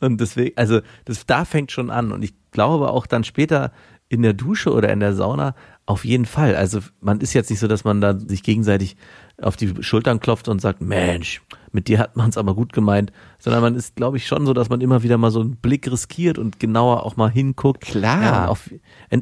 Und 0.01 0.21
deswegen, 0.21 0.57
also 0.57 0.81
das 1.05 1.27
da 1.27 1.45
fängt 1.45 1.73
schon 1.73 1.91
an. 1.91 2.13
Und 2.13 2.23
ich 2.23 2.35
glaube 2.51 2.91
auch 2.91 3.07
dann 3.07 3.25
später 3.25 3.73
in 4.09 4.23
der 4.23 4.35
Dusche 4.35 4.73
oder 4.73 4.91
in 4.93 5.01
der 5.01 5.15
Sauna 5.15 5.55
auf 5.87 6.05
jeden 6.05 6.27
Fall. 6.27 6.55
Also 6.55 6.81
man 7.01 7.21
ist 7.21 7.33
jetzt 7.33 7.51
nicht 7.51 7.61
so, 7.61 7.69
dass 7.69 7.85
man 7.85 8.01
da 8.01 8.19
sich 8.19 8.43
gegenseitig 8.43 8.97
auf 9.41 9.57
die 9.57 9.83
Schultern 9.83 10.21
klopft 10.21 10.49
und 10.49 10.61
sagt, 10.61 10.81
Mensch, 10.81 11.41
mit 11.73 11.89
dir 11.89 11.99
hat 11.99 12.17
man 12.17 12.31
es 12.31 12.37
aber 12.37 12.55
gut 12.55 12.73
gemeint, 12.73 13.13
sondern 13.39 13.63
man 13.63 13.75
ist, 13.75 13.97
glaube 13.97 14.17
ich, 14.17 14.27
schon 14.27 14.47
so, 14.47 14.53
dass 14.53 14.69
man 14.69 14.81
immer 14.81 15.03
wieder 15.03 15.19
mal 15.19 15.31
so 15.31 15.41
einen 15.41 15.57
Blick 15.57 15.91
riskiert 15.91 16.39
und 16.39 16.61
genauer 16.61 17.05
auch 17.05 17.17
mal 17.17 17.31
hinguckt. 17.31 17.83
Klar. 17.83 18.23
Ja, 18.23 18.47
auf, 18.49 18.71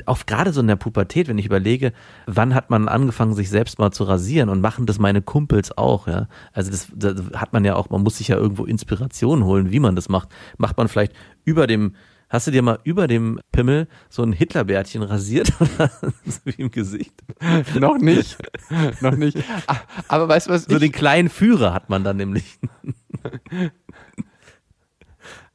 auf 0.07 0.27
gerade 0.27 0.53
so 0.53 0.61
in 0.61 0.67
der 0.67 0.77
Pubertät, 0.77 1.29
wenn 1.29 1.39
ich 1.39 1.47
überlege, 1.47 1.93
wann 2.27 2.55
hat 2.55 2.71
man 2.71 2.89
angefangen, 2.89 3.35
sich 3.35 3.51
selbst 3.51 3.79
mal 3.79 3.93
zu 3.93 4.05
rasieren 4.05 4.49
und 4.49 4.61
machen 4.61 4.87
das 4.87 4.99
meine 4.99 5.23
Kumpels 5.23 5.77
auch, 5.77 6.07
ja. 6.07 6.29
Also 6.53 6.71
das, 6.71 6.89
das 6.95 7.17
hat 7.35 7.53
man 7.53 7.65
ja 7.65 7.77
auch, 7.77 7.91
man 7.91 8.03
muss 8.03 8.19
sich 8.19 8.29
ja 8.29 8.37
irgendwo 8.37 8.65
Inspiration 8.65 9.45
holen, 9.45 9.71
wie 9.71 9.81
man 9.81 9.97
das 9.97 10.09
macht. 10.09 10.29
Macht 10.59 10.77
man 10.77 10.89
vielleicht 10.89 11.13
über 11.45 11.67
dem, 11.67 11.95
hast 12.31 12.47
du 12.47 12.51
dir 12.51 12.63
mal 12.63 12.79
über 12.85 13.07
dem 13.07 13.41
Pimmel 13.53 13.89
so 14.09 14.23
ein 14.23 14.33
Hitlerbärtchen 14.33 15.03
rasiert 15.03 15.53
oder 15.61 15.91
so 16.25 16.41
wie 16.45 16.63
im 16.63 16.71
Gesicht? 16.71 17.13
noch 17.79 17.99
nicht. 17.99 18.39
noch 19.01 19.17
nicht. 19.17 19.37
Ah, 19.67 19.77
Aber 20.09 20.29
weißt 20.29 20.47
du, 20.47 20.53
was 20.53 20.65
So 20.65 20.77
ich, 20.77 20.81
den 20.81 20.93
kleinen 20.93 21.29
Führer 21.29 21.75
hat 21.75 21.91
man 21.91 22.05
dann 22.05 22.17
nämlich. 22.17 22.59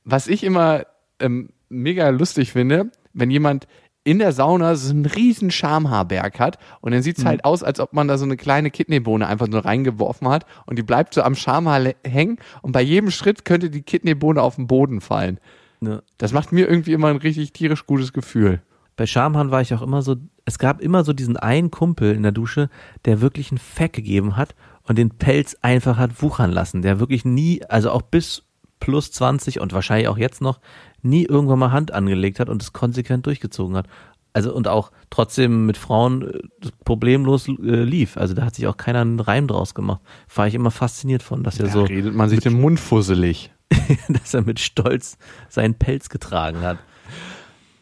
was 0.03 0.27
ich 0.27 0.43
immer 0.43 0.85
ähm, 1.19 1.49
mega 1.69 2.09
lustig 2.09 2.51
finde, 2.51 2.91
wenn 3.13 3.31
jemand 3.31 3.67
in 4.03 4.19
der 4.19 4.33
Sauna 4.33 4.75
so 4.75 4.91
einen 4.91 5.07
riesen 5.07 5.49
Schamhaarberg 5.49 6.39
hat 6.39 6.59
und 6.81 6.91
dann 6.91 7.01
sieht's 7.01 7.25
halt 7.25 7.43
aus, 7.43 7.63
als 7.63 7.79
ob 7.79 7.93
man 7.93 8.07
da 8.07 8.19
so 8.19 8.25
eine 8.25 8.37
kleine 8.37 8.69
Kidneybohne 8.69 9.25
einfach 9.25 9.47
nur 9.47 9.65
reingeworfen 9.65 10.27
hat 10.29 10.45
und 10.67 10.77
die 10.77 10.83
bleibt 10.83 11.15
so 11.15 11.23
am 11.23 11.33
Schamhaar 11.33 11.93
hängen 12.05 12.37
und 12.61 12.71
bei 12.71 12.83
jedem 12.83 13.09
Schritt 13.09 13.45
könnte 13.45 13.71
die 13.71 13.81
Kidneybohne 13.81 14.43
auf 14.43 14.57
den 14.57 14.67
Boden 14.67 15.01
fallen. 15.01 15.39
Ja. 15.81 16.01
Das 16.17 16.33
macht 16.33 16.51
mir 16.51 16.67
irgendwie 16.67 16.93
immer 16.93 17.07
ein 17.07 17.17
richtig 17.17 17.53
tierisch 17.53 17.85
gutes 17.85 18.13
Gefühl. 18.13 18.61
Bei 18.95 19.05
Schamhahn 19.05 19.51
war 19.51 19.61
ich 19.61 19.73
auch 19.73 19.81
immer 19.81 20.01
so, 20.01 20.15
es 20.45 20.57
gab 20.57 20.81
immer 20.81 21.03
so 21.03 21.11
diesen 21.11 21.35
einen 21.37 21.69
Kumpel 21.69 22.13
in 22.15 22.23
der 22.23 22.31
Dusche, 22.31 22.69
der 23.03 23.19
wirklich 23.19 23.51
einen 23.51 23.57
Fack 23.57 23.93
gegeben 23.93 24.37
hat 24.37 24.55
und 24.83 24.97
den 24.97 25.09
Pelz 25.09 25.57
einfach 25.61 25.97
hat 25.97 26.21
wuchern 26.21 26.51
lassen, 26.51 26.81
der 26.81 26.99
wirklich 26.99 27.25
nie, 27.25 27.61
also 27.67 27.91
auch 27.91 28.03
bis 28.03 28.43
plus 28.79 29.11
20 29.11 29.59
und 29.59 29.73
wahrscheinlich 29.73 30.07
auch 30.07 30.17
jetzt 30.17 30.41
noch, 30.41 30.59
nie 31.01 31.25
irgendwann 31.25 31.59
mal 31.59 31.71
Hand 31.71 31.91
angelegt 31.91 32.39
hat 32.39 32.49
und 32.49 32.61
es 32.61 32.73
konsequent 32.73 33.25
durchgezogen 33.25 33.75
hat. 33.75 33.87
Also 34.33 34.53
und 34.53 34.67
auch 34.67 34.91
trotzdem 35.09 35.65
mit 35.65 35.77
Frauen 35.77 36.23
äh, 36.23 36.39
problemlos 36.83 37.47
äh, 37.47 37.83
lief. 37.83 38.17
Also 38.17 38.33
da 38.33 38.43
hat 38.43 38.55
sich 38.55 38.67
auch 38.67 38.75
keiner 38.75 38.99
einen 38.99 39.21
Reim 39.21 39.47
draus 39.47 39.73
gemacht. 39.73 40.01
War 40.35 40.45
ich 40.45 40.55
immer 40.55 40.71
fasziniert 40.71 41.23
von, 41.23 41.41
dass 41.41 41.57
er 41.57 41.67
Da 41.67 41.71
so, 41.71 41.83
redet 41.83 42.13
man 42.13 42.27
sich 42.27 42.41
den 42.41 42.59
Mund 42.59 42.79
fusselig. 42.79 43.53
dass 44.09 44.33
er 44.33 44.41
mit 44.41 44.59
Stolz 44.59 45.17
seinen 45.49 45.75
Pelz 45.75 46.09
getragen 46.09 46.61
hat. 46.61 46.77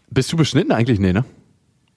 Bist 0.09 0.31
du 0.31 0.37
beschnitten 0.37 0.71
eigentlich? 0.71 0.99
Nee, 0.99 1.13
ne? 1.13 1.25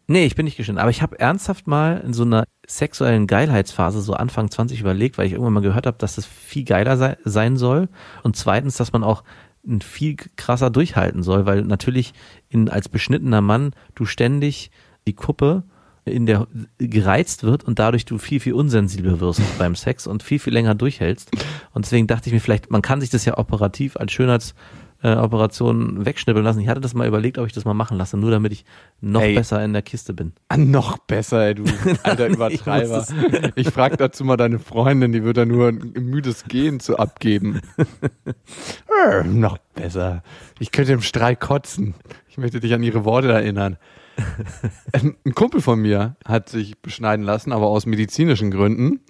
Nee, 0.09 0.25
ich 0.25 0.37
bin 0.37 0.45
nicht 0.45 0.57
geschnitten. 0.57 0.79
Aber 0.79 0.91
ich 0.91 1.03
habe 1.03 1.19
ernsthaft 1.19 1.67
mal 1.67 1.99
in 1.99 2.15
so 2.15 2.23
einer 2.23 2.45
sexuellen 2.67 3.27
Geilheitsphase, 3.27 4.01
so 4.01 4.15
Anfang 4.15 4.51
20 4.51 4.81
überlegt, 4.81 5.19
weil 5.19 5.27
ich 5.27 5.33
irgendwann 5.33 5.55
mal 5.55 5.61
gehört 5.61 5.87
habe, 5.87 5.99
dass 5.99 6.15
das 6.15 6.27
viel 6.27 6.65
geiler 6.65 6.97
sei, 6.97 7.17
sein 7.25 7.57
soll. 7.57 7.89
Und 8.23 8.37
zweitens, 8.37 8.77
dass 8.77 8.93
man 8.93 9.03
auch 9.03 9.25
ein 9.67 9.81
viel 9.81 10.17
krasser 10.37 10.71
durchhalten 10.71 11.25
soll, 11.25 11.45
weil 11.45 11.63
natürlich 11.63 12.15
in, 12.49 12.69
als 12.69 12.89
beschnittener 12.89 13.41
Mann 13.41 13.73
du 13.97 14.05
ständig 14.05 14.71
die 15.09 15.15
Kuppe 15.15 15.65
in 16.07 16.25
der 16.25 16.47
gereizt 16.79 17.43
wird 17.43 17.65
und 17.65 17.81
dadurch 17.81 18.05
du 18.05 18.19
viel, 18.19 18.39
viel 18.41 18.55
unsensibler 18.55 19.21
wirst 19.21 19.43
beim 19.59 19.75
Sex 19.75 20.07
und 20.07 20.23
viel, 20.23 20.39
viel 20.39 20.53
länger 20.53 20.77
durchhältst. 20.77 21.33
Und 21.75 21.85
deswegen 21.85 22.07
dachte 22.07 22.29
ich 22.29 22.33
mir 22.33 22.41
vielleicht, 22.41 22.71
man 22.71 22.81
kann 22.81 23.01
sich 23.01 23.11
das 23.11 23.25
ja 23.25 23.37
operativ 23.39 23.97
als 23.97 24.13
Schönheitsoperation 24.13 26.07
wegschnippeln 26.07 26.45
lassen. 26.45 26.61
Ich 26.61 26.69
hatte 26.69 26.81
das 26.81 26.95
mal 26.95 27.09
überlegt, 27.09 27.39
ob 27.39 27.47
ich 27.47 27.53
das 27.53 27.65
mal 27.65 27.75
machen 27.75 27.99
lasse, 27.99 28.17
nur 28.17 28.31
damit 28.31 28.53
ich 28.53 28.65
noch 29.01 29.21
Ey. 29.21 29.35
besser 29.35 29.65
in 29.65 29.73
der 29.73 29.83
Kiste 29.83 30.15
bin. 30.15 30.33
Ah, 30.49 30.57
noch 30.57 30.97
besser, 30.99 31.45
ey, 31.45 31.57
du 31.57 31.65
alter 32.05 32.29
Übertreiber. 32.29 33.05
ich 33.57 33.67
Ich 33.67 33.75
frag 33.75 33.99
dazu 33.99 34.25
mal 34.25 34.37
deine 34.37 34.61
Freundin, 34.61 35.11
die 35.11 35.25
wird 35.25 35.39
da 35.39 35.45
nur 35.45 35.69
ein 35.69 35.93
müdes 35.99 36.45
Gehen 36.45 36.79
zu 36.79 37.01
abgeben. 37.01 37.63
äh, 39.11 39.25
noch 39.25 39.59
besser. 39.75 40.23
Ich 40.61 40.71
könnte 40.71 40.93
im 40.93 41.03
Streik 41.03 41.41
kotzen. 41.41 41.95
Ich 42.29 42.39
möchte 42.39 42.61
dich 42.61 42.73
an 42.75 42.85
ihre 42.85 43.05
Worte 43.05 43.33
erinnern. 43.33 43.77
Ein 44.93 45.17
Kumpel 45.35 45.61
von 45.61 45.81
mir 45.81 46.17
hat 46.25 46.49
sich 46.49 46.79
beschneiden 46.81 47.25
lassen, 47.25 47.53
aber 47.53 47.67
aus 47.67 47.87
medizinischen 47.87 48.51
Gründen. 48.51 49.01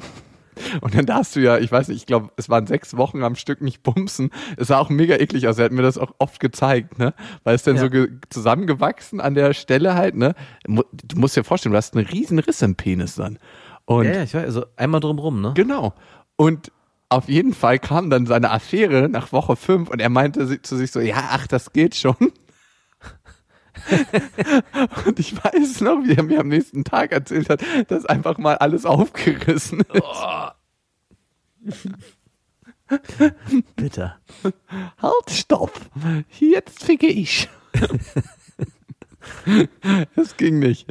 Und 0.80 0.94
dann 0.94 1.04
darfst 1.04 1.36
du 1.36 1.40
ja, 1.40 1.58
ich 1.58 1.70
weiß 1.70 1.88
nicht, 1.88 1.98
ich 1.98 2.06
glaube, 2.06 2.30
es 2.36 2.48
waren 2.48 2.66
sechs 2.66 2.96
Wochen 2.96 3.22
am 3.22 3.34
Stück 3.34 3.60
nicht 3.60 3.82
bumsen. 3.82 4.30
Es 4.56 4.68
sah 4.68 4.78
auch 4.78 4.88
mega 4.88 5.16
eklig 5.16 5.46
aus. 5.48 5.58
Er 5.58 5.66
hat 5.66 5.72
mir 5.72 5.82
das 5.82 5.98
auch 5.98 6.14
oft 6.18 6.40
gezeigt, 6.40 6.98
ne? 6.98 7.12
Weil 7.44 7.54
es 7.54 7.62
dann 7.62 7.76
Ja. 7.76 7.82
so 7.82 7.90
ge- 7.90 8.08
zusammengewachsen 8.30 9.20
an 9.20 9.34
der 9.34 9.52
Stelle 9.52 9.94
halt, 9.94 10.16
ne? 10.16 10.34
Du 10.66 11.16
musst 11.18 11.36
dir 11.36 11.44
vorstellen, 11.44 11.72
du 11.72 11.76
hast 11.76 11.94
einen 11.94 12.06
riesen 12.06 12.38
Riss 12.38 12.62
im 12.62 12.74
Penis 12.74 13.16
dann. 13.16 13.38
Und 13.84 14.06
Ja, 14.06 14.12
ja, 14.14 14.22
ich 14.22 14.32
weiß, 14.32 14.44
also 14.44 14.64
einmal 14.76 15.00
drumrum, 15.00 15.42
ne? 15.42 15.52
Genau. 15.54 15.92
Und 16.36 16.72
auf 17.10 17.28
jeden 17.28 17.52
Fall 17.52 17.78
kam 17.78 18.08
dann 18.08 18.24
seine 18.24 18.50
Affäre 18.50 19.10
nach 19.10 19.32
Woche 19.32 19.56
fünf 19.56 19.90
und 19.90 20.00
er 20.00 20.08
meinte 20.08 20.60
zu 20.62 20.76
sich 20.76 20.90
so, 20.90 21.00
ja, 21.00 21.16
ach, 21.32 21.46
das 21.46 21.72
geht 21.74 21.94
schon. 21.94 22.16
und 25.06 25.18
ich 25.18 25.34
weiß 25.36 25.80
noch, 25.82 26.04
wie 26.04 26.14
er 26.14 26.22
mir 26.22 26.40
am 26.40 26.48
nächsten 26.48 26.84
Tag 26.84 27.12
erzählt 27.12 27.48
hat, 27.48 27.62
dass 27.88 28.06
einfach 28.06 28.38
mal 28.38 28.56
alles 28.56 28.86
aufgerissen 28.86 29.82
ist. 29.92 30.02
Bitter. 33.76 34.18
Halt, 35.02 35.30
stopp. 35.30 35.72
Jetzt 36.38 36.84
ficke 36.84 37.08
ich. 37.08 37.48
Das 40.14 40.36
ging 40.36 40.60
nicht. 40.60 40.86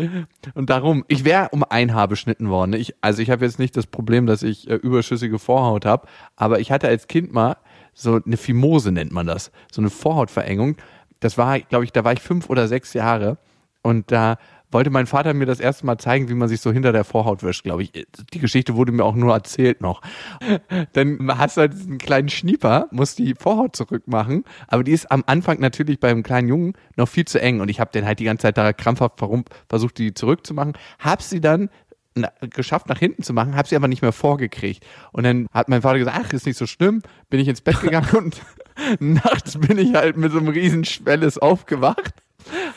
Und 0.55 0.69
darum, 0.69 1.05
ich 1.07 1.23
wäre 1.23 1.47
um 1.51 1.63
ein 1.63 1.93
Haar 1.93 2.09
beschnitten 2.09 2.49
worden. 2.49 2.73
Ich, 2.73 2.93
also 2.99 3.21
ich 3.21 3.29
habe 3.29 3.45
jetzt 3.45 3.59
nicht 3.59 3.77
das 3.77 3.87
Problem, 3.87 4.25
dass 4.25 4.43
ich 4.43 4.69
äh, 4.69 4.75
überschüssige 4.75 5.39
Vorhaut 5.39 5.85
habe, 5.85 6.07
aber 6.35 6.59
ich 6.59 6.69
hatte 6.69 6.89
als 6.89 7.07
Kind 7.07 7.31
mal 7.31 7.55
so 7.93 8.19
eine 8.23 8.35
Fimose 8.37 8.91
nennt 8.91 9.13
man 9.13 9.25
das, 9.25 9.51
so 9.71 9.81
eine 9.81 9.89
Vorhautverengung. 9.89 10.75
Das 11.19 11.37
war, 11.37 11.59
glaube 11.59 11.85
ich, 11.85 11.91
da 11.91 12.03
war 12.03 12.13
ich 12.13 12.21
fünf 12.21 12.49
oder 12.49 12.67
sechs 12.67 12.93
Jahre 12.93 13.37
und 13.81 14.11
da 14.11 14.37
wollte 14.71 14.89
mein 14.89 15.07
Vater 15.07 15.33
mir 15.33 15.45
das 15.45 15.59
erste 15.59 15.85
Mal 15.85 15.97
zeigen, 15.97 16.27
wie 16.27 16.33
man 16.33 16.49
sich 16.49 16.59
so 16.59 16.71
hinter 16.71 16.91
der 16.91 17.05
Vorhaut 17.05 17.43
wischt, 17.43 17.63
glaube 17.63 17.83
ich. 17.83 17.91
Die 18.33 18.39
Geschichte 18.39 18.75
wurde 18.75 18.91
mir 18.91 19.05
auch 19.05 19.15
nur 19.15 19.33
erzählt 19.33 19.79
noch. 19.79 20.01
Dann 20.93 21.37
hast 21.37 21.55
du 21.55 21.61
halt 21.61 21.73
diesen 21.73 21.97
kleinen 21.97 22.27
Schnieper, 22.27 22.87
musst 22.91 23.19
die 23.19 23.35
Vorhaut 23.35 23.75
zurückmachen, 23.75 24.43
aber 24.67 24.83
die 24.83 24.91
ist 24.91 25.11
am 25.11 25.23
Anfang 25.27 25.59
natürlich 25.59 25.99
beim 25.99 26.23
kleinen 26.23 26.49
Jungen 26.49 26.73
noch 26.97 27.07
viel 27.07 27.25
zu 27.25 27.39
eng 27.39 27.61
und 27.61 27.69
ich 27.69 27.79
habe 27.79 27.91
den 27.91 28.05
halt 28.05 28.19
die 28.19 28.25
ganze 28.25 28.43
Zeit 28.43 28.57
da 28.57 28.73
krampfhaft 28.73 29.21
versucht, 29.69 29.97
die 29.97 30.13
zurückzumachen, 30.13 30.73
hab 30.99 31.21
sie 31.21 31.39
dann 31.39 31.69
geschafft 32.49 32.87
nach 32.87 32.99
hinten 32.99 33.23
zu 33.23 33.33
machen, 33.33 33.55
habe 33.55 33.67
sie 33.67 33.75
aber 33.75 33.87
nicht 33.87 34.01
mehr 34.01 34.13
vorgekriegt. 34.13 34.85
Und 35.11 35.23
dann 35.23 35.47
hat 35.53 35.67
mein 35.67 35.81
Vater 35.81 35.99
gesagt, 35.99 36.17
ach, 36.21 36.33
ist 36.33 36.45
nicht 36.45 36.57
so 36.57 36.65
schlimm, 36.65 37.01
bin 37.29 37.39
ich 37.39 37.47
ins 37.47 37.61
Bett 37.61 37.81
gegangen 37.81 38.09
und 38.17 38.41
nachts 38.99 39.57
bin 39.59 39.77
ich 39.77 39.93
halt 39.93 40.17
mit 40.17 40.31
so 40.31 40.39
einem 40.39 40.49
riesen 40.49 40.85
Schwelles 40.85 41.37
aufgewacht. 41.37 42.13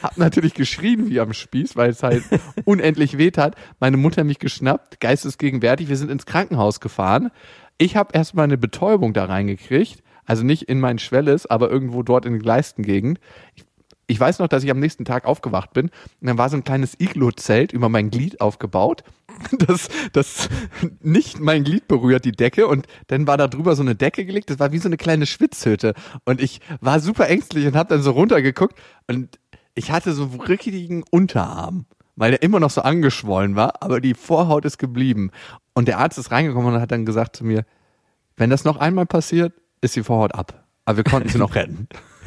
Hab 0.02 0.16
natürlich 0.16 0.54
geschrien 0.54 1.10
wie 1.10 1.20
am 1.20 1.32
Spieß, 1.32 1.76
weil 1.76 1.90
es 1.90 2.02
halt 2.02 2.24
unendlich 2.64 3.18
weh 3.18 3.30
tat. 3.30 3.54
Meine 3.80 3.96
Mutter 3.96 4.24
mich 4.24 4.38
geschnappt, 4.38 5.00
geistesgegenwärtig. 5.00 5.88
Wir 5.88 5.96
sind 5.96 6.10
ins 6.10 6.26
Krankenhaus 6.26 6.80
gefahren. 6.80 7.30
Ich 7.76 7.96
habe 7.96 8.10
erstmal 8.14 8.44
eine 8.44 8.58
Betäubung 8.58 9.12
da 9.12 9.26
reingekriegt. 9.26 10.02
Also 10.24 10.44
nicht 10.44 10.64
in 10.64 10.78
mein 10.78 10.98
Schwelles, 10.98 11.46
aber 11.46 11.70
irgendwo 11.70 12.02
dort 12.02 12.26
in 12.26 12.34
der 12.34 12.42
Leistengegend. 12.42 13.18
Ich, 13.54 13.64
ich 14.08 14.18
weiß 14.18 14.38
noch, 14.38 14.48
dass 14.48 14.64
ich 14.64 14.70
am 14.70 14.80
nächsten 14.80 15.04
Tag 15.04 15.26
aufgewacht 15.26 15.74
bin. 15.74 15.86
Und 15.86 16.26
dann 16.26 16.38
war 16.38 16.48
so 16.48 16.56
ein 16.56 16.64
kleines 16.64 16.98
Iglo-Zelt 16.98 17.72
über 17.72 17.88
mein 17.88 18.10
Glied 18.10 18.40
aufgebaut. 18.40 19.04
Das, 19.52 19.88
das 20.12 20.48
nicht 21.00 21.38
mein 21.38 21.62
Glied 21.62 21.86
berührt, 21.86 22.24
die 22.24 22.32
Decke. 22.32 22.66
Und 22.66 22.88
dann 23.06 23.28
war 23.28 23.36
da 23.36 23.46
drüber 23.46 23.76
so 23.76 23.82
eine 23.82 23.94
Decke 23.94 24.24
gelegt. 24.24 24.50
Das 24.50 24.58
war 24.58 24.72
wie 24.72 24.78
so 24.78 24.88
eine 24.88 24.96
kleine 24.96 25.26
Schwitzhütte. 25.26 25.94
Und 26.24 26.40
ich 26.40 26.60
war 26.80 26.98
super 26.98 27.28
ängstlich 27.28 27.64
und 27.66 27.76
habe 27.76 27.90
dann 27.90 28.02
so 28.02 28.10
runtergeguckt. 28.10 28.76
Und 29.06 29.38
ich 29.74 29.92
hatte 29.92 30.12
so 30.12 30.24
einen 30.24 30.40
richtigen 30.40 31.04
Unterarm, 31.08 31.86
weil 32.16 32.32
der 32.32 32.42
immer 32.42 32.58
noch 32.58 32.70
so 32.70 32.80
angeschwollen 32.80 33.54
war, 33.54 33.80
aber 33.80 34.00
die 34.00 34.14
Vorhaut 34.14 34.64
ist 34.64 34.78
geblieben. 34.78 35.30
Und 35.72 35.86
der 35.86 35.98
Arzt 35.98 36.18
ist 36.18 36.32
reingekommen 36.32 36.74
und 36.74 36.80
hat 36.80 36.90
dann 36.90 37.06
gesagt 37.06 37.36
zu 37.36 37.44
mir, 37.44 37.64
wenn 38.36 38.50
das 38.50 38.64
noch 38.64 38.78
einmal 38.78 39.06
passiert, 39.06 39.52
ist 39.82 39.94
die 39.94 40.02
Vorhaut 40.02 40.34
ab. 40.34 40.64
Aber 40.84 40.96
wir 40.96 41.04
konnten 41.04 41.28
sie 41.28 41.38
noch 41.38 41.54
retten. 41.54 41.86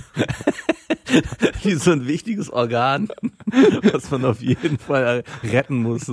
Wie 1.63 1.74
so 1.75 1.91
ein 1.91 2.08
wichtiges 2.08 2.50
Organ, 2.50 3.10
was 3.91 4.12
man 4.12 4.25
auf 4.25 4.41
jeden 4.41 4.77
Fall 4.77 5.24
retten 5.43 5.77
muss. 5.77 6.12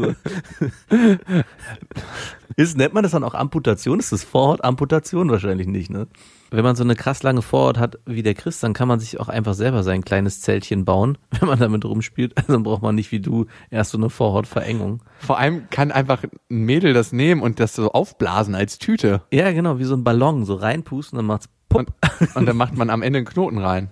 Ist, 2.56 2.76
nennt 2.76 2.94
man 2.94 3.02
das 3.02 3.12
dann 3.12 3.24
auch 3.24 3.34
Amputation? 3.34 4.00
Ist 4.00 4.12
das 4.12 4.24
Vorhautamputation? 4.24 5.30
Wahrscheinlich 5.30 5.68
nicht, 5.68 5.90
ne? 5.90 6.08
Wenn 6.50 6.64
man 6.64 6.76
so 6.76 6.82
eine 6.82 6.96
krass 6.96 7.22
lange 7.22 7.42
Vorhaut 7.42 7.78
hat 7.78 7.98
wie 8.06 8.22
der 8.22 8.34
Chris, 8.34 8.58
dann 8.58 8.72
kann 8.72 8.88
man 8.88 9.00
sich 9.00 9.20
auch 9.20 9.28
einfach 9.28 9.54
selber 9.54 9.82
sein 9.82 10.02
kleines 10.02 10.40
Zeltchen 10.40 10.84
bauen, 10.84 11.18
wenn 11.38 11.48
man 11.48 11.58
damit 11.58 11.84
rumspielt. 11.84 12.36
Also 12.36 12.54
dann 12.54 12.62
braucht 12.62 12.82
man 12.82 12.94
nicht 12.94 13.12
wie 13.12 13.20
du 13.20 13.46
erst 13.70 13.90
so 13.90 13.98
eine 13.98 14.10
Vorhautverengung. 14.10 15.02
Vor 15.18 15.38
allem 15.38 15.68
kann 15.70 15.92
einfach 15.92 16.24
ein 16.24 16.64
Mädel 16.64 16.94
das 16.94 17.12
nehmen 17.12 17.42
und 17.42 17.60
das 17.60 17.74
so 17.74 17.92
aufblasen 17.92 18.54
als 18.54 18.78
Tüte. 18.78 19.22
Ja, 19.30 19.52
genau, 19.52 19.78
wie 19.78 19.84
so 19.84 19.94
ein 19.94 20.04
Ballon, 20.04 20.44
so 20.44 20.54
reinpusten, 20.54 21.16
dann 21.16 21.26
macht's 21.26 21.48
Und, 21.72 21.88
pupp. 22.00 22.36
und 22.36 22.46
dann 22.46 22.56
macht 22.56 22.76
man 22.76 22.90
am 22.90 23.02
Ende 23.02 23.18
einen 23.18 23.26
Knoten 23.26 23.58
rein. 23.58 23.90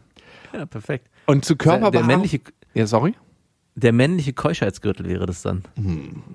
Ja, 0.53 0.67
perfekt. 0.67 1.09
Und 1.27 1.45
zu 1.45 1.55
Der, 1.55 1.65
der 1.65 1.73
Körperbehaarung. 1.81 2.07
männliche, 2.07 2.41
ja, 2.75 2.87
sorry? 2.87 3.15
der 3.79 3.93
männliche 3.93 4.33
Keuschheitsgürtel 4.33 5.07
wäre 5.07 5.27
das 5.27 5.43
dann. 5.43 5.63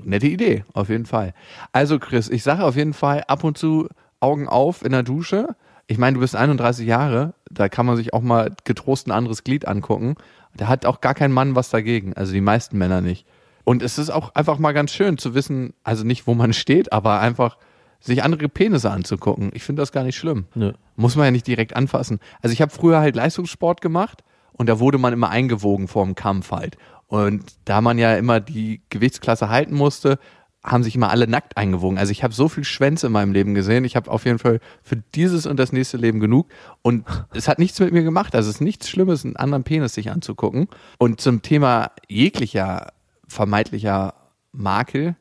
Nette 0.03 0.27
Idee, 0.27 0.63
auf 0.73 0.89
jeden 0.89 1.07
Fall. 1.07 1.33
Also 1.71 1.97
Chris, 1.97 2.29
ich 2.29 2.43
sage 2.43 2.63
auf 2.63 2.75
jeden 2.75 2.93
Fall 2.93 3.23
ab 3.27 3.43
und 3.43 3.57
zu 3.57 3.87
Augen 4.19 4.47
auf 4.47 4.85
in 4.85 4.91
der 4.91 5.01
Dusche. 5.01 5.55
Ich 5.87 5.97
meine, 5.97 6.13
du 6.13 6.19
bist 6.19 6.35
31 6.35 6.85
Jahre, 6.85 7.33
da 7.49 7.67
kann 7.67 7.87
man 7.87 7.95
sich 7.95 8.13
auch 8.13 8.21
mal 8.21 8.51
getrost 8.63 9.07
ein 9.07 9.11
anderes 9.11 9.43
Glied 9.43 9.67
angucken. 9.67 10.15
Da 10.55 10.67
hat 10.67 10.85
auch 10.85 11.01
gar 11.01 11.15
kein 11.15 11.31
Mann 11.31 11.55
was 11.55 11.71
dagegen, 11.71 12.13
also 12.13 12.31
die 12.31 12.41
meisten 12.41 12.77
Männer 12.77 13.01
nicht. 13.01 13.25
Und 13.63 13.81
es 13.81 13.97
ist 13.97 14.11
auch 14.11 14.35
einfach 14.35 14.59
mal 14.59 14.73
ganz 14.73 14.91
schön 14.91 15.17
zu 15.17 15.33
wissen, 15.33 15.73
also 15.83 16.03
nicht, 16.03 16.27
wo 16.27 16.35
man 16.35 16.53
steht, 16.53 16.93
aber 16.93 17.19
einfach 17.21 17.57
sich 18.01 18.23
andere 18.23 18.49
Penisse 18.49 18.91
anzugucken. 18.91 19.51
Ich 19.53 19.63
finde 19.63 19.81
das 19.81 19.91
gar 19.91 20.03
nicht 20.03 20.17
schlimm. 20.17 20.45
Nö. 20.55 20.73
Muss 20.95 21.15
man 21.15 21.25
ja 21.25 21.31
nicht 21.31 21.47
direkt 21.47 21.75
anfassen. 21.75 22.19
Also 22.41 22.53
ich 22.53 22.61
habe 22.61 22.71
früher 22.71 22.99
halt 22.99 23.15
Leistungssport 23.15 23.81
gemacht 23.81 24.23
und 24.53 24.67
da 24.67 24.79
wurde 24.79 24.97
man 24.97 25.13
immer 25.13 25.29
eingewogen 25.29 25.87
vor 25.87 26.05
dem 26.05 26.15
Kampf 26.15 26.51
halt. 26.51 26.77
Und 27.07 27.43
da 27.65 27.81
man 27.81 27.97
ja 27.97 28.15
immer 28.15 28.39
die 28.39 28.81
Gewichtsklasse 28.89 29.49
halten 29.49 29.75
musste, 29.75 30.17
haben 30.63 30.83
sich 30.83 30.95
immer 30.95 31.09
alle 31.09 31.27
nackt 31.27 31.57
eingewogen. 31.57 31.97
Also 31.97 32.11
ich 32.11 32.23
habe 32.23 32.33
so 32.33 32.47
viel 32.47 32.63
Schwänze 32.63 33.07
in 33.07 33.13
meinem 33.13 33.33
Leben 33.33 33.55
gesehen. 33.55 33.83
Ich 33.83 33.95
habe 33.95 34.11
auf 34.11 34.25
jeden 34.25 34.39
Fall 34.39 34.59
für 34.83 34.97
dieses 35.15 35.45
und 35.45 35.57
das 35.57 35.71
nächste 35.71 35.97
Leben 35.97 36.19
genug. 36.19 36.49
Und 36.81 37.05
es 37.33 37.47
hat 37.47 37.59
nichts 37.59 37.79
mit 37.79 37.91
mir 37.91 38.03
gemacht. 38.03 38.35
Also 38.35 38.49
es 38.49 38.55
ist 38.55 38.61
nichts 38.61 38.89
Schlimmes, 38.89 39.25
einen 39.25 39.35
anderen 39.35 39.63
Penis 39.63 39.93
sich 39.93 40.11
anzugucken. 40.11 40.67
Und 40.99 41.19
zum 41.19 41.41
Thema 41.41 41.91
jeglicher 42.07 42.93
vermeintlicher 43.27 44.13
Makel, 44.51 45.15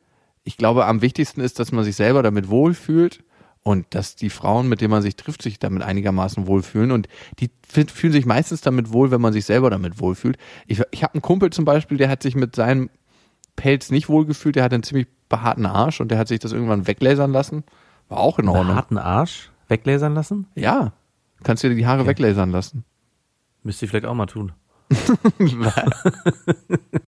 ich 0.44 0.56
glaube, 0.56 0.86
am 0.86 1.02
wichtigsten 1.02 1.40
ist, 1.40 1.58
dass 1.58 1.72
man 1.72 1.84
sich 1.84 1.96
selber 1.96 2.22
damit 2.22 2.48
wohlfühlt 2.48 3.22
und 3.62 3.86
dass 3.94 4.16
die 4.16 4.30
Frauen, 4.30 4.68
mit 4.68 4.80
denen 4.80 4.90
man 4.90 5.02
sich 5.02 5.16
trifft, 5.16 5.42
sich 5.42 5.58
damit 5.58 5.82
einigermaßen 5.82 6.46
wohlfühlen. 6.46 6.92
Und 6.92 7.08
die 7.38 7.50
fühlen 7.68 8.12
sich 8.12 8.24
meistens 8.24 8.62
damit 8.62 8.92
wohl, 8.92 9.10
wenn 9.10 9.20
man 9.20 9.32
sich 9.32 9.44
selber 9.44 9.70
damit 9.70 10.00
wohlfühlt. 10.00 10.38
Ich, 10.66 10.82
ich 10.90 11.02
habe 11.02 11.14
einen 11.14 11.22
Kumpel 11.22 11.50
zum 11.50 11.64
Beispiel, 11.64 11.98
der 11.98 12.08
hat 12.08 12.22
sich 12.22 12.34
mit 12.34 12.56
seinem 12.56 12.88
Pelz 13.56 13.90
nicht 13.90 14.08
wohlgefühlt, 14.08 14.56
der 14.56 14.64
hat 14.64 14.72
einen 14.72 14.82
ziemlich 14.82 15.08
behaarten 15.28 15.66
Arsch 15.66 16.00
und 16.00 16.10
der 16.10 16.18
hat 16.18 16.28
sich 16.28 16.38
das 16.38 16.52
irgendwann 16.52 16.86
weglasern 16.86 17.32
lassen. 17.32 17.64
War 18.08 18.18
auch 18.18 18.38
in 18.38 18.48
Ordnung. 18.48 18.74
harten 18.74 18.98
Arsch 18.98 19.50
weglasern 19.68 20.14
lassen? 20.14 20.46
Ja, 20.54 20.92
kannst 21.44 21.62
dir 21.62 21.74
die 21.74 21.86
Haare 21.86 22.06
weglasern 22.06 22.50
lassen. 22.50 22.84
Müsste 23.62 23.84
ich 23.84 23.90
vielleicht 23.90 24.06
auch 24.06 24.14
mal 24.14 24.26
tun. 24.26 24.52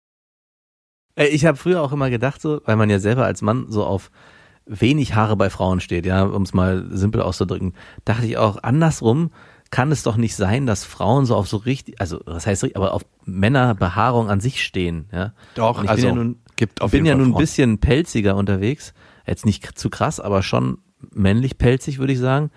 Ey, 1.16 1.30
Ich 1.30 1.46
habe 1.46 1.58
früher 1.58 1.82
auch 1.82 1.92
immer 1.92 2.10
gedacht, 2.10 2.42
so, 2.42 2.62
weil 2.66 2.76
man 2.76 2.90
ja 2.90 3.00
selber 3.00 3.26
als 3.26 3.42
Mann 3.42 3.66
so 3.70 3.86
auf 3.86 4.12
wenig 4.66 5.14
Haare 5.16 5.36
bei 5.36 5.50
Frauen 5.50 5.80
steht, 5.80 6.06
ja, 6.06 6.24
um 6.24 6.42
es 6.42 6.54
mal 6.54 6.88
simpel 6.90 7.22
auszudrücken, 7.22 7.74
dachte 8.04 8.26
ich 8.26 8.38
auch, 8.38 8.64
andersrum 8.64 9.32
kann 9.70 9.92
es 9.92 10.04
doch 10.04 10.18
nicht 10.18 10.36
sein, 10.36 10.66
dass 10.66 10.84
Frauen 10.84 11.26
so 11.26 11.36
auf 11.36 11.48
so 11.48 11.58
richtig, 11.58 12.00
also 12.02 12.20
was 12.26 12.48
heißt 12.48 12.64
richtig, 12.64 12.78
aber 12.78 12.94
auf 12.94 13.06
Männerbehaarung 13.26 14.30
an 14.30 14.40
sich 14.40 14.64
stehen, 14.64 15.08
ja. 15.12 15.34
Doch, 15.56 15.84
ich 15.84 15.90
also 15.90 16.08
bin 16.08 16.16
ja 16.16 16.24
nun, 16.24 16.40
gibt 16.56 16.82
auf 16.82 16.92
bin 16.92 17.06
ja 17.06 17.14
Fall 17.14 17.24
nun 17.24 17.34
ein 17.36 17.38
bisschen 17.38 17.78
pelziger 17.80 18.36
unterwegs, 18.36 18.94
jetzt 19.28 19.46
nicht 19.46 19.78
zu 19.78 19.90
krass, 19.90 20.20
aber 20.20 20.42
schon 20.44 20.80
männlich 21.14 21.58
pelzig, 21.58 22.00
würde 22.00 22.14
ich 22.14 22.20
sagen. 22.20 22.52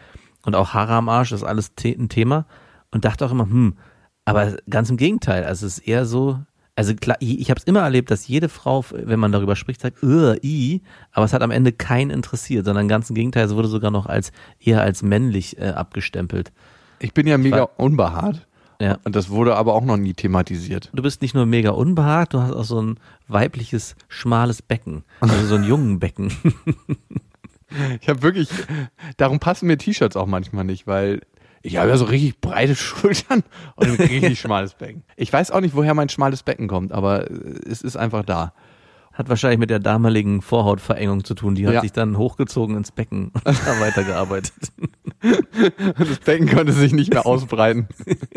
Und 0.45 0.55
auch 0.55 0.75
Haare 0.75 0.95
am 0.95 1.09
Arsch 1.09 1.33
ist 1.33 1.43
alles 1.43 1.73
ein 1.85 2.09
Thema. 2.09 2.47
Und 2.91 3.05
dachte 3.05 3.27
auch 3.27 3.33
immer, 3.33 3.45
hm, 3.45 3.77
aber 4.25 4.57
ganz 4.69 4.89
im 4.89 4.97
Gegenteil. 4.97 5.45
Also 5.45 5.67
es 5.67 5.79
ist 5.79 5.87
eher 5.87 6.07
so, 6.07 6.41
also 6.79 6.95
klar, 6.95 7.17
ich, 7.19 7.41
ich 7.41 7.51
habe 7.51 7.59
es 7.59 7.65
immer 7.65 7.81
erlebt, 7.81 8.09
dass 8.13 8.29
jede 8.29 8.49
Frau, 8.49 8.85
wenn 8.93 9.19
man 9.19 9.33
darüber 9.33 9.57
spricht, 9.57 9.81
sagt, 9.81 9.99
i, 10.03 10.81
aber 11.11 11.25
es 11.25 11.33
hat 11.33 11.43
am 11.43 11.51
Ende 11.51 11.73
keinen 11.73 12.11
interessiert, 12.11 12.65
sondern 12.65 12.87
ganz 12.87 13.11
im 13.11 13.17
Gegenteil, 13.17 13.47
es 13.47 13.55
wurde 13.57 13.67
sogar 13.67 13.91
noch 13.91 14.07
als 14.07 14.31
eher 14.61 14.81
als 14.81 15.03
männlich 15.03 15.59
äh, 15.59 15.71
abgestempelt. 15.71 16.53
Ich 17.01 17.13
bin 17.15 17.27
ja 17.27 17.37
mega 17.37 17.59
war- 17.59 17.71
unbehaart. 17.81 18.47
Ja. 18.81 18.99
Und 19.03 19.17
das 19.17 19.29
wurde 19.29 19.57
aber 19.57 19.75
auch 19.75 19.85
noch 19.85 19.97
nie 19.97 20.15
thematisiert. 20.15 20.91
Du 20.95 21.03
bist 21.03 21.21
nicht 21.21 21.35
nur 21.35 21.47
mega 21.47 21.71
unbehaart, 21.71 22.33
du 22.33 22.41
hast 22.43 22.53
auch 22.53 22.63
so 22.65 22.81
ein 22.81 23.01
weibliches, 23.27 23.97
schmales 24.07 24.63
Becken. 24.63 25.03
Also 25.19 25.47
so 25.47 25.57
ein 25.57 25.65
jungen 25.69 25.99
Becken. 25.99 26.33
Ich 28.01 28.09
habe 28.09 28.23
wirklich, 28.23 28.49
darum 29.17 29.41
passen 29.41 29.67
mir 29.67 29.79
T-Shirts 29.79 30.17
auch 30.17 30.27
manchmal 30.27 30.63
nicht, 30.65 30.87
weil 30.87 31.23
ich 31.63 31.77
habe 31.77 31.89
ja 31.91 31.97
so 31.97 32.05
richtig 32.07 32.41
breite 32.41 32.75
Schultern 32.77 33.43
und 33.77 33.87
ein 33.89 33.95
richtig 33.97 34.39
schmales 34.41 34.75
Becken. 34.75 35.03
Ich 35.17 35.33
weiß 35.33 35.51
auch 35.51 35.61
nicht, 35.61 35.75
woher 35.75 35.95
mein 35.95 36.09
schmales 36.09 36.43
Becken 36.43 36.69
kommt, 36.69 36.93
aber 36.93 37.31
äh, 37.31 37.35
es 37.69 37.83
ist 37.83 37.97
einfach 37.97 38.25
da. 38.25 38.53
Hat 39.13 39.29
wahrscheinlich 39.29 39.59
mit 39.59 39.69
der 39.71 39.81
damaligen 39.81 40.43
Vorhautverengung 40.43 41.25
zu 41.25 41.35
tun. 41.35 41.57
Die 41.57 41.67
hat 41.67 41.75
Ja. 41.75 41.81
sich 41.81 41.91
dann 41.91 42.17
hochgezogen 42.17 42.77
ins 42.77 42.93
Becken 42.93 43.33
und 43.35 43.45
da 43.67 43.81
weitergearbeitet. 43.81 44.53
Das 45.99 46.19
Becken 46.25 46.49
konnte 46.49 46.73
sich 46.73 46.93
nicht 46.93 47.13
mehr 47.13 47.27
ausbreiten. 47.27 47.89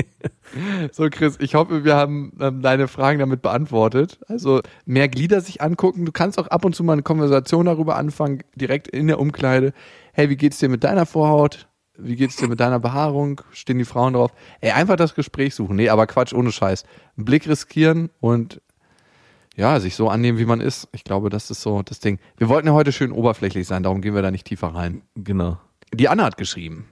So, 0.92 1.08
Chris, 1.10 1.38
ich 1.40 1.56
hoffe, 1.56 1.86
wir 1.86 1.96
haben 1.96 2.34
ähm, 2.42 2.62
deine 2.62 2.90
Fragen 2.90 3.20
damit 3.20 3.42
beantwortet. 3.42 4.20
Also 4.28 4.60
mehr 4.86 5.08
Glieder 5.08 5.40
sich 5.40 5.62
angucken. 5.62 6.04
Du 6.06 6.12
kannst 6.12 6.38
auch 6.38 6.48
ab 6.48 6.66
und 6.66 6.76
zu 6.76 6.84
mal 6.84 6.92
eine 6.94 7.04
Konversation 7.04 7.68
darüber 7.68 7.96
anfangen, 7.96 8.42
direkt 8.56 8.90
in 8.90 9.08
der 9.08 9.20
Umkleide. 9.20 9.72
Hey, 10.12 10.30
wie 10.30 10.36
geht's 10.36 10.58
dir 10.60 10.68
mit 10.68 10.84
deiner 10.84 11.06
Vorhaut? 11.06 11.70
Wie 11.98 12.16
geht's 12.16 12.38
dir 12.38 12.48
mit 12.48 12.60
deiner 12.60 12.80
Behaarung? 12.80 13.42
Stehen 13.52 13.78
die 13.78 13.86
Frauen 13.86 14.14
drauf? 14.14 14.32
Ey, 14.62 14.72
einfach 14.72 14.96
das 14.96 15.14
Gespräch 15.14 15.56
suchen. 15.56 15.76
Nee, 15.76 15.90
aber 15.90 16.08
Quatsch, 16.08 16.34
ohne 16.34 16.52
Scheiß. 16.52 16.86
Einen 17.18 17.26
Blick 17.26 17.48
riskieren 17.48 18.10
und 18.20 18.62
ja, 19.56 19.80
sich 19.80 19.96
so 19.96 20.10
annehmen, 20.10 20.38
wie 20.38 20.46
man 20.46 20.62
ist. 20.62 20.88
Ich 20.94 21.04
glaube, 21.04 21.30
das 21.30 21.52
ist 21.52 21.62
so 21.62 21.82
das 21.84 22.00
Ding. 22.00 22.20
Wir 22.38 22.48
wollten 22.48 22.68
ja 22.68 22.74
heute 22.74 22.92
schön 22.92 23.12
oberflächlich 23.12 23.68
sein, 23.68 23.84
darum 23.84 24.02
gehen 24.02 24.16
wir 24.16 24.22
da 24.22 24.32
nicht 24.32 24.48
tiefer 24.48 24.68
rein. 24.68 25.02
Genau. 25.16 25.60
Die 25.94 26.08
Anna 26.08 26.24
hat 26.24 26.38
geschrieben. 26.38 26.88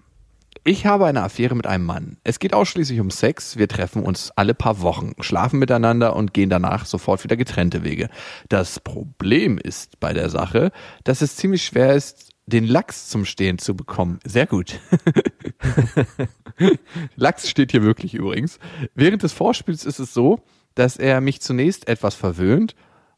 Ich 0.65 0.85
habe 0.85 1.05
eine 1.05 1.23
Affäre 1.23 1.55
mit 1.55 1.65
einem 1.65 1.85
Mann. 1.85 2.17
Es 2.23 2.37
geht 2.39 2.53
ausschließlich 2.53 2.99
um 2.99 3.11
Sex. 3.11 3.57
Wir 3.57 3.69
treffen 3.69 4.03
uns 4.03 4.31
alle 4.35 4.53
paar 4.53 4.81
Wochen, 4.81 5.13
schlafen 5.21 5.57
miteinander 5.57 6.15
und 6.15 6.33
gehen 6.33 6.49
danach 6.49 6.85
sofort 6.85 7.23
wieder 7.23 7.37
getrennte 7.37 7.83
Wege. 7.83 8.09
Das 8.49 8.79
Problem 8.81 9.57
ist 9.57 9.99
bei 10.01 10.11
der 10.11 10.29
Sache, 10.29 10.71
dass 11.05 11.21
es 11.21 11.37
ziemlich 11.37 11.63
schwer 11.63 11.95
ist, 11.95 12.31
den 12.49 12.65
Lachs 12.65 13.07
zum 13.09 13.25
Stehen 13.25 13.57
zu 13.57 13.75
bekommen. 13.75 14.19
Sehr 14.25 14.47
gut. 14.47 14.79
Lachs 17.15 17.49
steht 17.49 17.71
hier 17.71 17.83
wirklich 17.83 18.13
übrigens. 18.13 18.59
Während 18.95 19.23
des 19.23 19.33
Vorspiels 19.33 19.85
ist 19.85 19.99
es 19.99 20.13
so, 20.13 20.39
dass 20.75 20.97
er 20.97 21.21
mich 21.21 21.41
zunächst 21.41 21.87
etwas 21.87 22.15
verwöhnt 22.15 22.75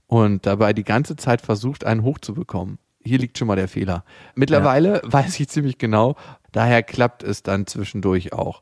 und 0.07 0.45
dabei 0.45 0.73
die 0.73 0.83
ganze 0.83 1.15
Zeit 1.15 1.41
versucht, 1.41 1.85
einen 1.85 2.03
hochzubekommen. 2.03 2.77
Hier 3.03 3.17
liegt 3.17 3.37
schon 3.37 3.47
mal 3.47 3.55
der 3.55 3.67
Fehler. 3.67 4.03
Mittlerweile 4.35 5.01
weiß 5.03 5.39
ich 5.39 5.49
ziemlich 5.49 5.77
genau, 5.77 6.15
daher 6.51 6.83
klappt 6.83 7.23
es 7.23 7.41
dann 7.41 7.65
zwischendurch 7.65 8.33
auch. 8.33 8.61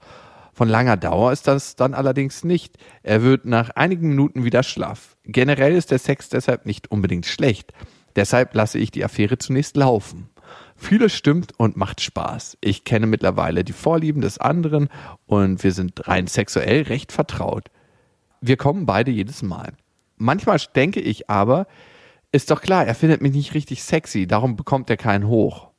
Von 0.54 0.70
langer 0.70 0.98
Dauer 0.98 1.32
ist 1.32 1.48
das 1.48 1.76
dann 1.76 1.94
allerdings 1.94 2.44
nicht. 2.44 2.78
Er 3.02 3.24
wird 3.24 3.46
nach 3.46 3.70
einigen 3.72 4.10
Minuten 4.10 4.44
wieder 4.44 4.64
schlaff. 4.64 5.18
Generell 5.24 5.74
ist 5.74 5.92
der 5.92 6.00
Sex 6.00 6.30
deshalb 6.30 6.66
nicht 6.66 6.92
unbedingt 6.92 7.26
schlecht. 7.26 7.72
Deshalb 8.16 8.54
lasse 8.54 8.78
ich 8.78 8.92
die 8.92 9.06
Affäre 9.06 9.38
zunächst 9.38 9.78
laufen. 9.78 10.30
Vieles 10.82 11.14
stimmt 11.14 11.52
und 11.58 11.76
macht 11.76 12.00
Spaß. 12.00 12.58
Ich 12.62 12.86
kenne 12.86 13.06
mittlerweile 13.06 13.66
die 13.66 13.74
Vorlieben 13.74 14.22
des 14.22 14.38
anderen 14.38 14.88
und 15.26 15.62
wir 15.62 15.74
sind 15.74 16.08
rein 16.08 16.26
sexuell 16.26 16.84
recht 16.84 17.12
vertraut. 17.12 17.66
Wir 18.40 18.56
kommen 18.56 18.86
beide 18.86 19.12
jedes 19.12 19.44
Mal. 19.44 19.74
Manchmal 20.16 20.58
denke 20.76 21.02
ich 21.02 21.30
aber, 21.30 21.68
ist 22.32 22.50
doch 22.50 22.62
klar, 22.62 22.86
er 22.86 22.96
findet 22.96 23.22
mich 23.22 23.34
nicht 23.34 23.54
richtig 23.54 23.84
sexy, 23.84 24.26
darum 24.26 24.56
bekommt 24.56 24.90
er 24.90 24.96
keinen 24.96 25.28
hoch. 25.28 25.70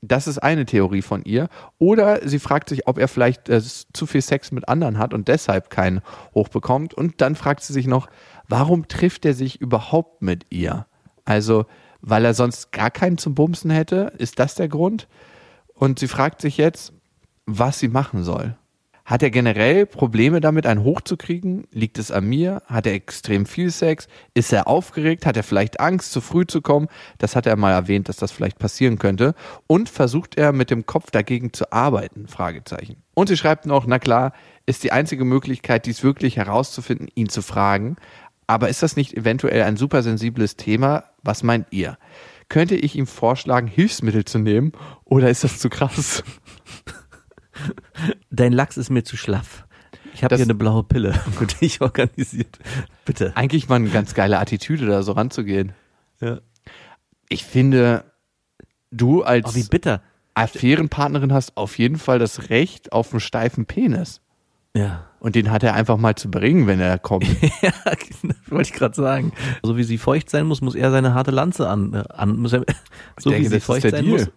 Das 0.00 0.26
ist 0.26 0.38
eine 0.38 0.64
Theorie 0.64 1.02
von 1.02 1.24
ihr. 1.24 1.48
Oder 1.78 2.26
sie 2.26 2.38
fragt 2.38 2.70
sich, 2.70 2.86
ob 2.86 2.98
er 2.98 3.08
vielleicht 3.08 3.50
äh, 3.50 3.60
zu 3.60 4.06
viel 4.06 4.22
Sex 4.22 4.50
mit 4.50 4.68
anderen 4.68 4.96
hat 4.96 5.12
und 5.12 5.28
deshalb 5.28 5.68
keinen 5.70 6.00
hoch 6.34 6.48
bekommt. 6.48 6.94
Und 6.94 7.20
dann 7.20 7.34
fragt 7.34 7.64
sie 7.64 7.72
sich 7.72 7.86
noch, 7.86 8.08
warum 8.48 8.88
trifft 8.88 9.26
er 9.26 9.34
sich 9.34 9.60
überhaupt 9.60 10.22
mit 10.22 10.46
ihr? 10.50 10.86
Also, 11.24 11.66
weil 12.00 12.24
er 12.24 12.34
sonst 12.34 12.72
gar 12.72 12.90
keinen 12.90 13.18
zum 13.18 13.34
Bumsen 13.34 13.70
hätte? 13.70 14.12
Ist 14.18 14.38
das 14.38 14.54
der 14.54 14.68
Grund? 14.68 15.08
Und 15.74 15.98
sie 15.98 16.08
fragt 16.08 16.40
sich 16.40 16.56
jetzt, 16.56 16.92
was 17.46 17.78
sie 17.78 17.88
machen 17.88 18.24
soll. 18.24 18.56
Hat 19.08 19.22
er 19.22 19.30
generell 19.30 19.86
Probleme 19.86 20.42
damit, 20.42 20.66
einen 20.66 20.84
hochzukriegen? 20.84 21.66
Liegt 21.72 21.96
es 21.98 22.10
an 22.10 22.26
mir? 22.26 22.62
Hat 22.66 22.84
er 22.84 22.92
extrem 22.92 23.46
viel 23.46 23.70
Sex? 23.70 24.06
Ist 24.34 24.52
er 24.52 24.68
aufgeregt? 24.68 25.24
Hat 25.24 25.34
er 25.34 25.44
vielleicht 25.44 25.80
Angst, 25.80 26.12
zu 26.12 26.20
früh 26.20 26.46
zu 26.46 26.60
kommen? 26.60 26.88
Das 27.16 27.34
hat 27.34 27.46
er 27.46 27.56
mal 27.56 27.72
erwähnt, 27.72 28.10
dass 28.10 28.18
das 28.18 28.32
vielleicht 28.32 28.58
passieren 28.58 28.98
könnte. 28.98 29.34
Und 29.66 29.88
versucht 29.88 30.36
er 30.36 30.52
mit 30.52 30.68
dem 30.68 30.84
Kopf 30.84 31.10
dagegen 31.10 31.54
zu 31.54 31.72
arbeiten? 31.72 32.28
Fragezeichen. 32.28 32.96
Und 33.14 33.28
sie 33.28 33.38
schreibt 33.38 33.64
noch, 33.64 33.86
na 33.86 33.98
klar, 33.98 34.34
ist 34.66 34.84
die 34.84 34.92
einzige 34.92 35.24
Möglichkeit, 35.24 35.86
dies 35.86 36.02
wirklich 36.02 36.36
herauszufinden, 36.36 37.08
ihn 37.14 37.30
zu 37.30 37.40
fragen. 37.40 37.96
Aber 38.48 38.68
ist 38.70 38.82
das 38.82 38.96
nicht 38.96 39.14
eventuell 39.14 39.62
ein 39.62 39.76
super 39.76 40.02
sensibles 40.02 40.56
Thema? 40.56 41.04
Was 41.22 41.42
meint 41.44 41.66
ihr? 41.70 41.98
Könnte 42.48 42.74
ich 42.76 42.96
ihm 42.96 43.06
vorschlagen, 43.06 43.66
Hilfsmittel 43.68 44.24
zu 44.24 44.38
nehmen? 44.38 44.72
Oder 45.04 45.28
ist 45.28 45.44
das 45.44 45.58
zu 45.58 45.68
krass? 45.68 46.24
Dein 48.30 48.52
Lachs 48.52 48.76
ist 48.76 48.90
mir 48.90 49.04
zu 49.04 49.16
schlaff. 49.16 49.66
Ich 50.14 50.24
habe 50.24 50.36
hier 50.36 50.44
eine 50.46 50.54
blaue 50.54 50.82
Pille 50.82 51.12
für 51.38 51.46
dich 51.46 51.80
organisiert. 51.80 52.58
Bitte. 53.04 53.36
Eigentlich 53.36 53.68
mal 53.68 53.76
eine 53.76 53.90
ganz 53.90 54.14
geile 54.14 54.38
Attitüde, 54.38 54.86
da 54.86 55.02
so 55.02 55.12
ranzugehen. 55.12 55.72
Ja. 56.20 56.40
Ich 57.28 57.44
finde, 57.44 58.04
du 58.90 59.22
als 59.22 59.54
Oh. 59.54 60.00
Affärenpartnerin 60.34 61.32
hast 61.32 61.56
auf 61.56 61.78
jeden 61.78 61.98
Fall 61.98 62.18
das 62.18 62.48
Recht 62.48 62.92
auf 62.92 63.12
einen 63.12 63.20
steifen 63.20 63.66
Penis. 63.66 64.20
Ja. 64.78 65.04
Und 65.18 65.34
den 65.34 65.50
hat 65.50 65.64
er 65.64 65.74
einfach 65.74 65.96
mal 65.96 66.14
zu 66.14 66.30
bringen, 66.30 66.68
wenn 66.68 66.80
er 66.80 66.98
kommt. 66.98 67.26
Ja, 67.62 67.72
wollte 68.46 68.70
ich 68.70 68.72
gerade 68.72 68.94
sagen. 68.94 69.32
So 69.62 69.76
wie 69.76 69.82
sie 69.82 69.98
feucht 69.98 70.30
sein 70.30 70.46
muss, 70.46 70.60
muss 70.60 70.76
er 70.76 70.92
seine 70.92 71.14
harte 71.14 71.32
Lanze 71.32 71.68
an. 71.68 71.92
äh, 71.94 72.04
an 72.10 72.36
muss 72.36 72.52
er, 72.52 72.64
so 73.18 73.30
denke, 73.30 73.46
wie 73.46 73.54
sie 73.54 73.60
feucht 73.60 73.82
sein 73.82 74.04
Deal. 74.04 74.18
muss. 74.18 74.30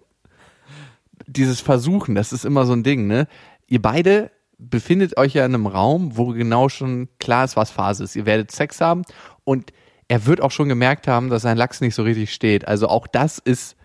Dieses 1.27 1.61
Versuchen, 1.61 2.15
das 2.15 2.33
ist 2.33 2.45
immer 2.45 2.65
so 2.65 2.73
ein 2.73 2.83
Ding, 2.83 3.05
ne? 3.05 3.27
Ihr 3.67 3.81
beide 3.81 4.31
befindet 4.57 5.17
euch 5.17 5.33
ja 5.33 5.45
in 5.45 5.53
einem 5.53 5.67
Raum, 5.67 6.17
wo 6.17 6.27
genau 6.27 6.69
schon 6.69 7.09
klar 7.19 7.45
ist, 7.45 7.55
was 7.55 7.69
Phase 7.69 8.03
ist. 8.03 8.15
Ihr 8.15 8.25
werdet 8.25 8.51
Sex 8.51 8.81
haben 8.81 9.03
und 9.43 9.71
er 10.07 10.25
wird 10.25 10.41
auch 10.41 10.51
schon 10.51 10.67
gemerkt 10.67 11.07
haben, 11.07 11.29
dass 11.29 11.43
sein 11.43 11.57
Lachs 11.57 11.81
nicht 11.81 11.95
so 11.95 12.03
richtig 12.03 12.33
steht. 12.33 12.67
Also 12.67 12.87
auch 12.87 13.07
das 13.07 13.37
ist 13.37 13.75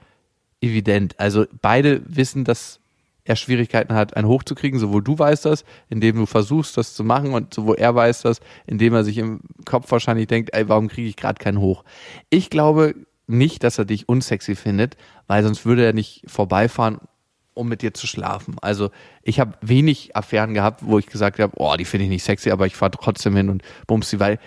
evident. 0.60 1.18
Also 1.20 1.44
beide 1.60 2.02
wissen, 2.06 2.44
dass 2.44 2.80
er 3.26 3.36
Schwierigkeiten 3.36 3.94
hat, 3.94 4.16
einen 4.16 4.28
hochzukriegen. 4.28 4.78
Sowohl 4.78 5.02
du 5.02 5.18
weißt 5.18 5.44
das, 5.44 5.64
indem 5.88 6.16
du 6.16 6.26
versuchst, 6.26 6.76
das 6.76 6.94
zu 6.94 7.04
machen, 7.04 7.34
und 7.34 7.52
sowohl 7.52 7.76
er 7.76 7.94
weiß 7.94 8.22
das, 8.22 8.40
indem 8.66 8.94
er 8.94 9.04
sich 9.04 9.18
im 9.18 9.40
Kopf 9.64 9.90
wahrscheinlich 9.90 10.28
denkt, 10.28 10.50
ey, 10.54 10.68
warum 10.68 10.88
kriege 10.88 11.08
ich 11.08 11.16
gerade 11.16 11.42
keinen 11.42 11.60
hoch? 11.60 11.84
Ich 12.30 12.50
glaube 12.50 12.94
nicht, 13.26 13.64
dass 13.64 13.78
er 13.78 13.84
dich 13.84 14.08
unsexy 14.08 14.54
findet, 14.54 14.96
weil 15.26 15.42
sonst 15.42 15.66
würde 15.66 15.84
er 15.84 15.92
nicht 15.92 16.22
vorbeifahren, 16.26 16.98
um 17.54 17.68
mit 17.68 17.82
dir 17.82 17.92
zu 17.92 18.06
schlafen. 18.06 18.56
Also 18.60 18.90
ich 19.22 19.40
habe 19.40 19.54
wenig 19.60 20.14
Affären 20.14 20.54
gehabt, 20.54 20.82
wo 20.84 20.98
ich 20.98 21.06
gesagt 21.06 21.38
habe, 21.40 21.54
oh, 21.56 21.74
die 21.76 21.84
finde 21.84 22.04
ich 22.04 22.10
nicht 22.10 22.22
sexy, 22.22 22.50
aber 22.50 22.66
ich 22.66 22.76
fahre 22.76 22.92
trotzdem 22.92 23.34
hin 23.34 23.48
und 23.48 23.62
bums 23.86 24.10
sie, 24.10 24.20
weil 24.20 24.38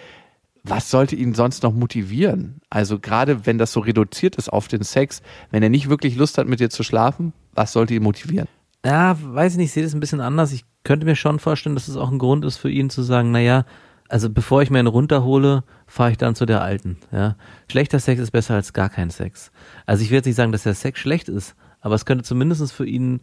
was 0.63 0.89
sollte 0.89 1.15
ihn 1.15 1.33
sonst 1.33 1.63
noch 1.63 1.73
motivieren? 1.73 2.61
Also 2.69 2.99
gerade 2.99 3.45
wenn 3.45 3.57
das 3.57 3.73
so 3.73 3.79
reduziert 3.79 4.35
ist 4.35 4.49
auf 4.49 4.67
den 4.67 4.83
Sex, 4.83 5.21
wenn 5.51 5.63
er 5.63 5.69
nicht 5.69 5.89
wirklich 5.89 6.15
Lust 6.15 6.37
hat, 6.37 6.47
mit 6.47 6.59
dir 6.59 6.69
zu 6.69 6.83
schlafen, 6.83 7.33
was 7.53 7.73
sollte 7.73 7.93
ihn 7.93 8.03
motivieren? 8.03 8.47
Ja, 8.85 9.17
weiß 9.21 9.53
ich 9.53 9.57
nicht, 9.57 9.67
ich 9.67 9.73
sehe 9.73 9.83
das 9.83 9.93
ein 9.93 9.99
bisschen 9.99 10.21
anders. 10.21 10.53
Ich 10.53 10.65
könnte 10.83 11.05
mir 11.05 11.15
schon 11.15 11.39
vorstellen, 11.39 11.75
dass 11.75 11.87
es 11.87 11.97
auch 11.97 12.11
ein 12.11 12.19
Grund 12.19 12.45
ist 12.45 12.57
für 12.57 12.69
ihn 12.69 12.89
zu 12.89 13.03
sagen, 13.03 13.31
naja, 13.31 13.65
also 14.07 14.29
bevor 14.29 14.61
ich 14.61 14.69
mir 14.69 14.79
einen 14.79 14.87
runterhole, 14.87 15.63
fahre 15.85 16.11
ich 16.11 16.17
dann 16.17 16.35
zu 16.35 16.45
der 16.45 16.61
alten. 16.61 16.97
Ja, 17.11 17.35
schlechter 17.69 17.99
Sex 17.99 18.19
ist 18.19 18.31
besser 18.31 18.55
als 18.55 18.73
gar 18.73 18.89
kein 18.89 19.11
Sex. 19.11 19.51
Also 19.85 20.03
ich 20.03 20.09
will 20.09 20.17
jetzt 20.17 20.25
nicht 20.25 20.35
sagen, 20.35 20.51
dass 20.51 20.63
der 20.63 20.73
Sex 20.73 20.99
schlecht 20.99 21.29
ist, 21.29 21.55
aber 21.81 21.95
es 21.95 22.05
könnte 22.05 22.23
zumindest 22.23 22.71
für 22.71 22.87
ihn, 22.87 23.21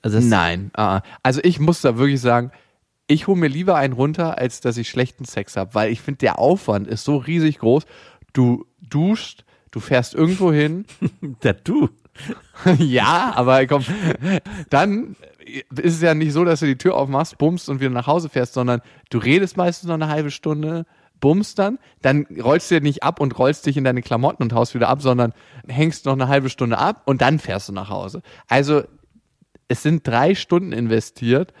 also 0.00 0.18
das, 0.18 0.26
Nein. 0.26 0.70
ah. 0.74 1.00
Also 1.22 1.40
ich 1.42 1.58
muss 1.58 1.80
da 1.80 1.98
wirklich 1.98 2.20
sagen, 2.20 2.52
ich 3.08 3.26
hole 3.26 3.38
mir 3.38 3.48
lieber 3.48 3.76
einen 3.76 3.94
runter, 3.94 4.38
als 4.38 4.60
dass 4.60 4.76
ich 4.76 4.88
schlechten 4.88 5.24
Sex 5.24 5.56
habe, 5.56 5.74
weil 5.74 5.90
ich 5.90 6.00
finde, 6.00 6.18
der 6.18 6.38
Aufwand 6.38 6.86
ist 6.86 7.04
so 7.04 7.16
riesig 7.16 7.58
groß. 7.58 7.84
Du 8.32 8.66
duscht, 8.80 9.44
du 9.70 9.80
fährst 9.80 10.14
irgendwo 10.14 10.52
hin, 10.52 10.84
der 11.42 11.54
du. 11.54 11.88
ja, 12.78 13.32
aber 13.34 13.66
komm, 13.66 13.84
dann 14.70 15.16
ist 15.70 15.94
es 15.94 16.02
ja 16.02 16.14
nicht 16.14 16.32
so, 16.32 16.44
dass 16.44 16.60
du 16.60 16.66
die 16.66 16.78
Tür 16.78 16.96
aufmachst, 16.96 17.38
bummst 17.38 17.68
und 17.68 17.80
wieder 17.80 17.90
nach 17.90 18.06
Hause 18.06 18.28
fährst, 18.28 18.54
sondern 18.54 18.80
du 19.10 19.18
redest 19.18 19.56
meistens 19.56 19.88
noch 19.88 19.94
eine 19.94 20.08
halbe 20.08 20.30
Stunde, 20.30 20.84
bummst 21.20 21.58
dann, 21.58 21.78
dann 22.02 22.26
rollst 22.40 22.70
du 22.70 22.76
dir 22.76 22.80
nicht 22.80 23.02
ab 23.02 23.20
und 23.20 23.38
rollst 23.38 23.66
dich 23.66 23.76
in 23.76 23.84
deine 23.84 24.02
Klamotten 24.02 24.42
und 24.42 24.52
haust 24.52 24.74
wieder 24.74 24.88
ab, 24.88 25.02
sondern 25.02 25.32
hängst 25.66 26.04
noch 26.06 26.12
eine 26.12 26.28
halbe 26.28 26.50
Stunde 26.50 26.78
ab 26.78 27.02
und 27.06 27.22
dann 27.22 27.38
fährst 27.38 27.68
du 27.68 27.72
nach 27.72 27.90
Hause. 27.90 28.22
Also 28.46 28.82
es 29.68 29.82
sind 29.82 30.06
drei 30.06 30.34
Stunden 30.34 30.72
investiert 30.72 31.52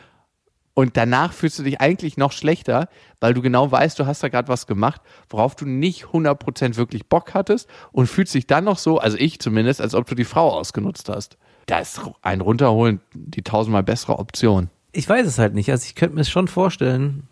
und 0.78 0.96
danach 0.96 1.32
fühlst 1.32 1.58
du 1.58 1.64
dich 1.64 1.80
eigentlich 1.80 2.18
noch 2.18 2.30
schlechter, 2.30 2.88
weil 3.18 3.34
du 3.34 3.42
genau 3.42 3.72
weißt, 3.72 3.98
du 3.98 4.06
hast 4.06 4.22
da 4.22 4.28
gerade 4.28 4.46
was 4.46 4.68
gemacht, 4.68 5.00
worauf 5.28 5.56
du 5.56 5.66
nicht 5.66 6.04
100% 6.04 6.76
wirklich 6.76 7.08
Bock 7.08 7.34
hattest 7.34 7.68
und 7.90 8.06
fühlst 8.06 8.32
dich 8.32 8.46
dann 8.46 8.62
noch 8.62 8.78
so, 8.78 8.98
also 8.98 9.16
ich 9.16 9.40
zumindest, 9.40 9.80
als 9.80 9.96
ob 9.96 10.06
du 10.06 10.14
die 10.14 10.22
Frau 10.22 10.52
ausgenutzt 10.52 11.08
hast. 11.08 11.36
Da 11.66 11.80
ist 11.80 12.00
ein 12.22 12.40
Runterholen 12.40 13.00
die 13.12 13.42
tausendmal 13.42 13.82
bessere 13.82 14.20
Option. 14.20 14.70
Ich 14.92 15.08
weiß 15.08 15.26
es 15.26 15.40
halt 15.40 15.52
nicht. 15.52 15.68
Also 15.68 15.84
ich 15.84 15.96
könnte 15.96 16.14
mir 16.14 16.24
schon 16.24 16.46
vorstellen, 16.46 17.26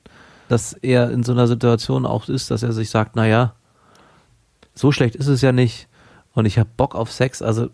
dass 0.49 0.73
er 0.73 1.13
in 1.13 1.23
so 1.23 1.31
einer 1.31 1.47
Situation 1.47 2.05
auch 2.05 2.29
ist, 2.29 2.51
dass 2.51 2.65
er 2.65 2.73
sich 2.73 2.91
sagt, 2.91 3.15
naja, 3.15 3.55
so 4.75 4.91
schlecht 4.91 5.15
ist 5.15 5.29
es 5.29 5.41
ja 5.41 5.53
nicht 5.53 5.87
und 6.33 6.47
ich 6.47 6.59
habe 6.59 6.71
Bock 6.77 6.97
auf 6.97 7.13
Sex. 7.13 7.43
Also 7.43 7.69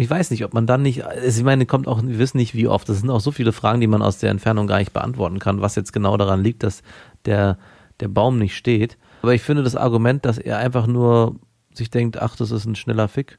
ich 0.00 0.08
weiß 0.08 0.30
nicht, 0.30 0.44
ob 0.44 0.54
man 0.54 0.66
dann 0.66 0.82
nicht, 0.82 1.02
ich 1.26 1.42
meine, 1.42 1.66
kommt 1.66 1.86
auch, 1.86 2.02
wir 2.02 2.18
wissen 2.18 2.38
nicht, 2.38 2.54
wie 2.54 2.68
oft. 2.68 2.88
Das 2.88 3.00
sind 3.00 3.10
auch 3.10 3.20
so 3.20 3.32
viele 3.32 3.52
Fragen, 3.52 3.80
die 3.80 3.86
man 3.86 4.00
aus 4.02 4.18
der 4.18 4.30
Entfernung 4.30 4.66
gar 4.66 4.78
nicht 4.78 4.92
beantworten 4.92 5.38
kann, 5.38 5.60
was 5.60 5.76
jetzt 5.76 5.92
genau 5.92 6.16
daran 6.16 6.42
liegt, 6.42 6.62
dass 6.62 6.82
der, 7.26 7.58
der 8.00 8.08
Baum 8.08 8.38
nicht 8.38 8.56
steht. 8.56 8.96
Aber 9.22 9.34
ich 9.34 9.42
finde 9.42 9.62
das 9.62 9.76
Argument, 9.76 10.24
dass 10.24 10.38
er 10.38 10.58
einfach 10.58 10.86
nur 10.86 11.36
sich 11.74 11.90
denkt, 11.90 12.20
ach, 12.20 12.34
das 12.34 12.50
ist 12.50 12.64
ein 12.64 12.76
schneller 12.76 13.08
Fick. 13.08 13.38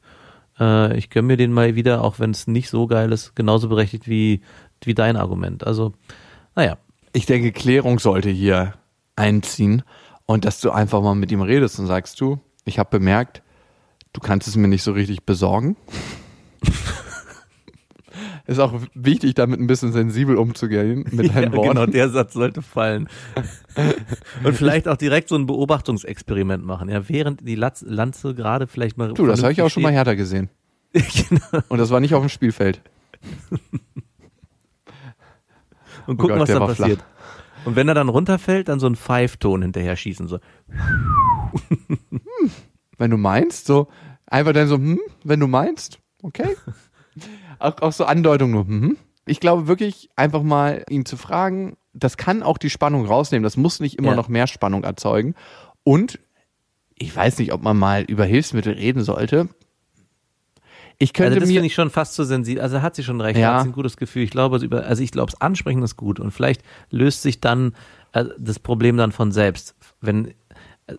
Äh, 0.60 0.96
ich 0.96 1.10
gönn 1.10 1.26
mir 1.26 1.36
den 1.36 1.52
mal 1.52 1.74
wieder, 1.74 2.04
auch 2.04 2.20
wenn 2.20 2.30
es 2.30 2.46
nicht 2.46 2.70
so 2.70 2.86
geil 2.86 3.10
ist, 3.10 3.34
genauso 3.34 3.68
berechtigt 3.68 4.08
wie, 4.08 4.40
wie 4.84 4.94
dein 4.94 5.16
Argument. 5.16 5.66
Also, 5.66 5.92
naja. 6.54 6.78
Ich 7.12 7.26
denke, 7.26 7.50
Klärung 7.52 7.98
sollte 7.98 8.30
hier 8.30 8.74
einziehen 9.16 9.82
und 10.26 10.44
dass 10.44 10.60
du 10.60 10.70
einfach 10.70 11.02
mal 11.02 11.14
mit 11.14 11.30
ihm 11.32 11.42
redest 11.42 11.78
und 11.78 11.86
sagst 11.86 12.20
du, 12.20 12.38
ich 12.64 12.78
habe 12.78 12.88
bemerkt, 12.88 13.42
du 14.12 14.20
kannst 14.20 14.46
es 14.46 14.56
mir 14.56 14.68
nicht 14.68 14.82
so 14.82 14.92
richtig 14.92 15.24
besorgen. 15.24 15.76
Ist 18.46 18.58
auch 18.58 18.74
wichtig, 18.94 19.34
damit 19.34 19.60
ein 19.60 19.66
bisschen 19.66 19.92
sensibel 19.92 20.36
umzugehen 20.36 21.06
mit 21.12 21.34
deinen 21.34 21.52
ja, 21.52 21.56
Worten. 21.56 21.68
Genau, 21.70 21.86
der 21.86 22.10
Satz 22.10 22.34
sollte 22.34 22.60
fallen. 22.60 23.08
Und 24.44 24.54
vielleicht 24.54 24.88
auch 24.88 24.96
direkt 24.96 25.28
so 25.28 25.36
ein 25.36 25.46
Beobachtungsexperiment 25.46 26.64
machen. 26.64 26.88
Ja, 26.88 27.08
während 27.08 27.46
die 27.46 27.54
Latz, 27.54 27.82
Lanze 27.86 28.34
gerade 28.34 28.66
vielleicht 28.66 28.98
mal. 28.98 29.14
Du, 29.14 29.26
das 29.26 29.42
habe 29.42 29.52
ich 29.52 29.62
auch 29.62 29.70
schon 29.70 29.82
mal 29.82 29.92
härter 29.92 30.16
gesehen. 30.16 30.50
genau. 30.92 31.62
Und 31.68 31.78
das 31.78 31.90
war 31.90 32.00
nicht 32.00 32.14
auf 32.14 32.22
dem 32.22 32.28
Spielfeld. 32.28 32.82
Und 36.06 36.16
gucken, 36.18 36.36
Oh 36.36 36.38
Gott, 36.38 36.40
was 36.40 36.48
da 36.48 36.60
war 36.60 36.68
flach. 36.74 36.86
passiert. 36.88 37.04
Und 37.64 37.76
wenn 37.76 37.88
er 37.88 37.94
dann 37.94 38.08
runterfällt, 38.08 38.68
dann 38.68 38.80
so 38.80 38.86
ein 38.88 38.96
Pfeifton 38.96 39.62
hinterher 39.62 39.96
schießen. 39.96 40.26
So. 40.26 40.40
Wenn 42.98 43.10
du 43.10 43.16
meinst, 43.16 43.66
so 43.66 43.88
einfach 44.26 44.52
dann 44.52 44.66
so, 44.66 44.76
hm, 44.76 45.00
wenn 45.22 45.40
du 45.40 45.46
meinst, 45.46 46.01
okay. 46.22 46.56
auch, 47.58 47.80
auch 47.82 47.92
so 47.92 48.04
Andeutung 48.04 48.50
nur, 48.50 48.66
hm. 48.66 48.96
Ich 49.24 49.38
glaube 49.38 49.68
wirklich, 49.68 50.08
einfach 50.16 50.42
mal 50.42 50.84
ihn 50.90 51.04
zu 51.06 51.16
fragen, 51.16 51.76
das 51.92 52.16
kann 52.16 52.42
auch 52.42 52.58
die 52.58 52.70
Spannung 52.70 53.06
rausnehmen. 53.06 53.44
Das 53.44 53.56
muss 53.56 53.78
nicht 53.78 53.96
immer 53.98 54.08
Ja. 54.10 54.14
noch 54.16 54.28
mehr 54.28 54.48
Spannung 54.48 54.82
erzeugen. 54.82 55.36
Und 55.84 56.18
ich 56.96 57.14
weiß 57.14 57.38
nicht, 57.38 57.52
ob 57.52 57.62
man 57.62 57.76
mal 57.76 58.02
über 58.02 58.24
Hilfsmittel 58.24 58.72
reden 58.74 59.04
sollte. 59.04 59.48
Ich 60.98 61.12
könnte 61.12 61.30
Also 61.30 61.40
das 61.40 61.48
mir 61.48 61.54
finde 61.54 61.66
ich 61.66 61.74
schon 61.74 61.90
fast 61.90 62.14
zu 62.14 62.24
sensibel. 62.24 62.62
Also 62.62 62.82
hat 62.82 62.94
sie 62.96 63.02
schon 63.04 63.20
recht, 63.20 63.38
Ja. 63.38 63.54
hat 63.54 63.62
sie 63.62 63.68
ein 63.68 63.72
gutes 63.72 63.96
Gefühl. 63.96 64.22
Ich 64.22 64.30
glaube, 64.30 64.58
also 64.84 65.02
ich 65.02 65.10
glaube, 65.10 65.30
das 65.32 65.40
Ansprechen 65.40 65.82
ist 65.82 65.96
gut 65.96 66.20
und 66.20 66.30
vielleicht 66.32 66.62
löst 66.90 67.22
sich 67.22 67.40
dann 67.40 67.74
äh, 68.12 68.24
das 68.38 68.58
Problem 68.58 68.96
dann 68.96 69.12
von 69.12 69.32
selbst. 69.32 69.74
Wenn, 70.00 70.34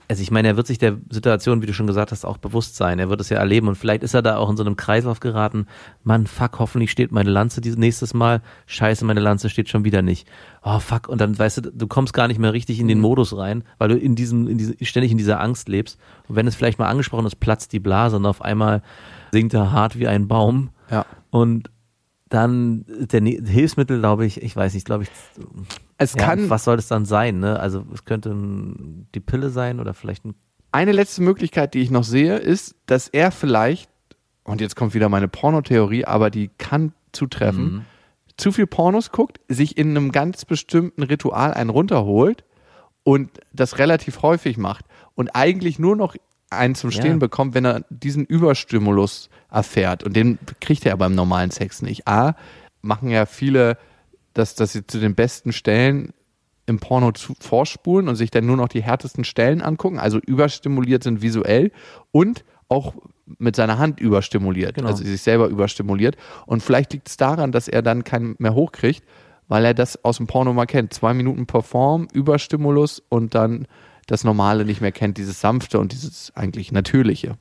also 0.07 0.21
ich 0.21 0.31
meine, 0.31 0.47
er 0.47 0.57
wird 0.57 0.67
sich 0.67 0.77
der 0.77 0.97
Situation, 1.09 1.61
wie 1.61 1.65
du 1.65 1.73
schon 1.73 1.87
gesagt 1.87 2.11
hast, 2.11 2.25
auch 2.25 2.37
bewusst 2.37 2.75
sein. 2.77 2.99
Er 2.99 3.09
wird 3.09 3.19
es 3.19 3.29
ja 3.29 3.37
erleben 3.37 3.67
und 3.67 3.75
vielleicht 3.75 4.01
ist 4.03 4.13
er 4.13 4.21
da 4.21 4.37
auch 4.37 4.49
in 4.49 4.55
so 4.55 4.63
einem 4.63 4.77
Kreislauf 4.77 5.19
geraten. 5.19 5.67
Mann, 6.03 6.25
fuck, 6.25 6.59
hoffentlich 6.59 6.89
steht 6.91 7.11
meine 7.11 7.29
Lanze 7.29 7.59
dieses 7.59 7.77
nächstes 7.77 8.13
Mal. 8.13 8.41
Scheiße, 8.65 9.03
meine 9.03 9.19
Lanze 9.19 9.49
steht 9.49 9.69
schon 9.69 9.83
wieder 9.83 10.01
nicht. 10.01 10.27
Oh 10.63 10.79
fuck, 10.79 11.09
und 11.09 11.19
dann 11.19 11.37
weißt 11.37 11.57
du, 11.57 11.61
du 11.71 11.87
kommst 11.87 12.13
gar 12.13 12.29
nicht 12.29 12.39
mehr 12.39 12.53
richtig 12.53 12.79
in 12.79 12.87
den 12.87 12.99
Modus 12.99 13.35
rein, 13.35 13.63
weil 13.77 13.89
du 13.89 13.97
in 13.97 14.15
diesem, 14.15 14.47
in 14.47 14.57
diese, 14.57 14.75
ständig 14.81 15.11
in 15.11 15.17
dieser 15.17 15.41
Angst 15.41 15.67
lebst. 15.67 15.99
Und 16.29 16.37
wenn 16.37 16.47
es 16.47 16.55
vielleicht 16.55 16.79
mal 16.79 16.87
angesprochen 16.87 17.25
ist, 17.25 17.39
platzt 17.41 17.73
die 17.73 17.79
Blase 17.79 18.15
und 18.15 18.25
auf 18.25 18.41
einmal 18.41 18.81
singt 19.33 19.53
er 19.53 19.73
hart 19.73 19.99
wie 19.99 20.07
ein 20.07 20.27
Baum. 20.27 20.69
ja. 20.89 21.05
Und 21.29 21.69
dann 22.33 22.83
der 22.87 23.21
Hilfsmittel, 23.21 23.99
glaube 23.99 24.25
ich, 24.25 24.41
ich 24.41 24.55
weiß 24.55 24.73
nicht, 24.73 24.85
glaube 24.85 25.03
ich, 25.03 25.09
Es 25.97 26.15
ja, 26.15 26.25
kann 26.25 26.49
was 26.49 26.63
soll 26.63 26.77
das 26.77 26.87
dann 26.87 27.05
sein? 27.05 27.39
Ne? 27.39 27.59
Also 27.59 27.85
es 27.93 28.05
könnte 28.05 28.31
ein, 28.31 29.07
die 29.13 29.19
Pille 29.19 29.49
sein 29.49 29.79
oder 29.79 29.93
vielleicht 29.93 30.25
ein 30.25 30.33
eine 30.71 30.91
letzte 30.91 31.21
Möglichkeit, 31.21 31.75
die 31.75 31.81
ich 31.81 31.91
noch 31.91 32.03
sehe, 32.03 32.37
ist, 32.37 32.75
dass 32.87 33.07
er 33.07 33.29
vielleicht, 33.29 33.91
und 34.43 34.59
jetzt 34.59 34.75
kommt 34.75 34.95
wieder 34.95 35.07
meine 35.07 35.27
Pornotheorie, 35.27 36.05
aber 36.05 36.31
die 36.31 36.49
kann 36.57 36.93
zutreffen, 37.11 37.85
zu 38.37 38.51
viel 38.51 38.65
Pornos 38.65 39.11
guckt, 39.11 39.39
sich 39.47 39.77
in 39.77 39.89
einem 39.91 40.11
ganz 40.11 40.45
bestimmten 40.45 41.03
Ritual 41.03 41.53
einen 41.53 41.69
runterholt 41.69 42.43
und 43.03 43.29
das 43.53 43.77
relativ 43.77 44.23
häufig 44.23 44.57
macht 44.57 44.85
und 45.13 45.35
eigentlich 45.35 45.77
nur 45.77 45.95
noch 45.95 46.15
einen 46.49 46.73
zum 46.73 46.89
Stehen 46.89 47.13
Ja. 47.13 47.17
bekommt, 47.17 47.53
wenn 47.53 47.65
er 47.65 47.85
diesen 47.91 48.25
Überstimulus 48.25 49.29
erfährt. 49.53 50.03
Und 50.03 50.15
den 50.15 50.39
kriegt 50.59 50.85
er 50.85 50.89
ja 50.91 50.95
beim 50.95 51.15
normalen 51.15 51.51
Sex 51.51 51.81
nicht. 51.81 52.07
A, 52.07 52.35
machen 52.81 53.09
ja 53.09 53.25
viele, 53.25 53.77
dass, 54.33 54.55
dass 54.55 54.73
sie 54.73 54.85
zu 54.85 54.99
den 54.99 55.15
besten 55.15 55.53
Stellen 55.53 56.13
im 56.65 56.79
Porno 56.79 57.11
zu, 57.11 57.33
vorspulen 57.39 58.07
und 58.07 58.15
sich 58.15 58.31
dann 58.31 58.45
nur 58.45 58.57
noch 58.57 58.69
die 58.69 58.83
härtesten 58.83 59.23
Stellen 59.23 59.61
angucken, 59.61 59.99
also 59.99 60.17
überstimuliert 60.19 61.03
sind 61.03 61.21
visuell 61.21 61.71
und 62.11 62.43
auch 62.69 62.95
mit 63.37 63.55
seiner 63.55 63.77
Hand 63.77 63.99
überstimuliert, 63.99 64.75
Genau. 64.75 64.87
also 64.87 65.03
sich 65.03 65.21
selber 65.21 65.47
überstimuliert. 65.47 66.17
Und 66.45 66.63
vielleicht 66.63 66.93
liegt 66.93 67.07
es 67.09 67.17
daran, 67.17 67.51
dass 67.51 67.67
er 67.67 67.81
dann 67.81 68.03
keinen 68.03 68.35
mehr 68.39 68.53
hochkriegt, 68.53 69.03
weil 69.47 69.65
er 69.65 69.73
das 69.73 70.03
aus 70.03 70.17
dem 70.17 70.27
Porno 70.27 70.53
mal 70.53 70.65
kennt. 70.65 70.93
Zwei 70.93 71.13
Minuten 71.13 71.45
Perform, 71.45 72.07
Überstimulus 72.13 73.01
und 73.09 73.35
dann 73.35 73.67
das 74.07 74.23
Normale 74.23 74.65
nicht 74.65 74.81
mehr 74.81 74.91
kennt, 74.91 75.17
dieses 75.17 75.39
Sanfte 75.39 75.79
und 75.79 75.91
dieses 75.91 76.31
eigentlich 76.35 76.71
Natürliche. 76.71 77.37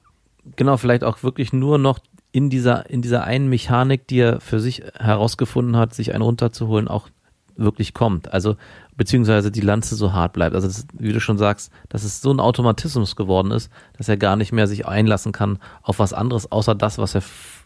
Genau, 0.56 0.76
vielleicht 0.76 1.04
auch 1.04 1.22
wirklich 1.22 1.52
nur 1.52 1.78
noch 1.78 1.98
in 2.32 2.50
dieser, 2.50 2.88
in 2.88 3.02
dieser 3.02 3.24
einen 3.24 3.48
Mechanik, 3.48 4.06
die 4.06 4.20
er 4.20 4.40
für 4.40 4.60
sich 4.60 4.82
herausgefunden 4.98 5.76
hat, 5.76 5.94
sich 5.94 6.14
einen 6.14 6.22
runterzuholen, 6.22 6.88
auch 6.88 7.08
wirklich 7.56 7.92
kommt. 7.92 8.32
Also, 8.32 8.56
beziehungsweise 8.96 9.50
die 9.50 9.60
Lanze 9.60 9.94
so 9.94 10.12
hart 10.12 10.32
bleibt. 10.32 10.54
Also, 10.54 10.66
das, 10.66 10.86
wie 10.98 11.12
du 11.12 11.20
schon 11.20 11.38
sagst, 11.38 11.70
dass 11.90 12.04
es 12.04 12.22
so 12.22 12.32
ein 12.32 12.40
Automatismus 12.40 13.16
geworden 13.16 13.50
ist, 13.50 13.70
dass 13.98 14.08
er 14.08 14.16
gar 14.16 14.36
nicht 14.36 14.52
mehr 14.52 14.66
sich 14.66 14.86
einlassen 14.86 15.32
kann 15.32 15.58
auf 15.82 15.98
was 15.98 16.12
anderes, 16.14 16.50
außer 16.50 16.74
das, 16.74 16.98
was 16.98 17.14
er 17.14 17.22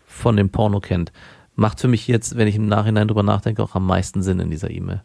von 0.06 0.36
dem 0.36 0.50
Porno 0.50 0.80
kennt. 0.80 1.12
Macht 1.54 1.80
für 1.80 1.88
mich 1.88 2.06
jetzt, 2.08 2.36
wenn 2.36 2.48
ich 2.48 2.56
im 2.56 2.66
Nachhinein 2.66 3.08
drüber 3.08 3.22
nachdenke, 3.22 3.62
auch 3.62 3.74
am 3.76 3.86
meisten 3.86 4.22
Sinn 4.22 4.40
in 4.40 4.50
dieser 4.50 4.70
E-Mail. 4.70 5.02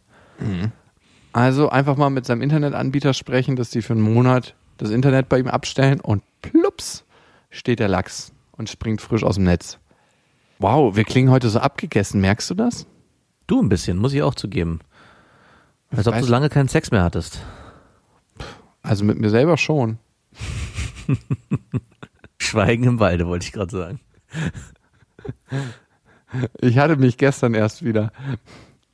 Also 1.34 1.70
einfach 1.70 1.96
mal 1.96 2.10
mit 2.10 2.26
seinem 2.26 2.42
Internetanbieter 2.42 3.14
sprechen, 3.14 3.56
dass 3.56 3.70
die 3.70 3.82
für 3.82 3.94
einen 3.94 4.02
Monat 4.02 4.56
das 4.78 4.90
Internet 4.90 5.30
bei 5.30 5.40
ihm 5.40 5.48
abstellen 5.48 6.02
und 6.02 6.24
plups 6.42 7.06
steht 7.52 7.80
der 7.80 7.88
Lachs 7.88 8.34
und 8.54 8.70
springt 8.70 9.02
frisch 9.02 9.24
aus 9.24 9.36
dem 9.36 9.44
Netz. 9.44 9.78
Wow, 10.58 10.96
wir 10.96 11.04
klingen 11.04 11.30
heute 11.30 11.50
so 11.50 11.60
abgegessen, 11.60 12.22
merkst 12.22 12.50
du 12.50 12.56
das? 12.56 12.88
Du 13.46 13.62
ein 13.62 13.70
bisschen, 13.70 13.98
muss 13.98 14.14
ich 14.14 14.24
auch 14.24 14.36
zugeben. 14.36 14.80
Als 15.90 16.08
ob 16.08 16.18
du 16.18 16.26
lange 16.26 16.50
keinen 16.50 16.70
Sex 16.70 16.92
mehr 16.92 17.04
hattest. 17.04 17.44
Also 18.82 19.04
mit 19.04 19.20
mir 19.20 19.30
selber 19.30 19.58
schon. 19.58 20.00
Schweigen 22.38 22.86
im 22.86 23.00
Walde, 23.00 23.28
wollte 23.28 23.46
ich 23.46 23.52
gerade 23.52 23.72
sagen. 23.72 24.00
Ich 26.60 26.78
hatte 26.78 26.96
mich 26.96 27.18
gestern 27.18 27.54
erst 27.54 27.84
wieder. 27.84 28.12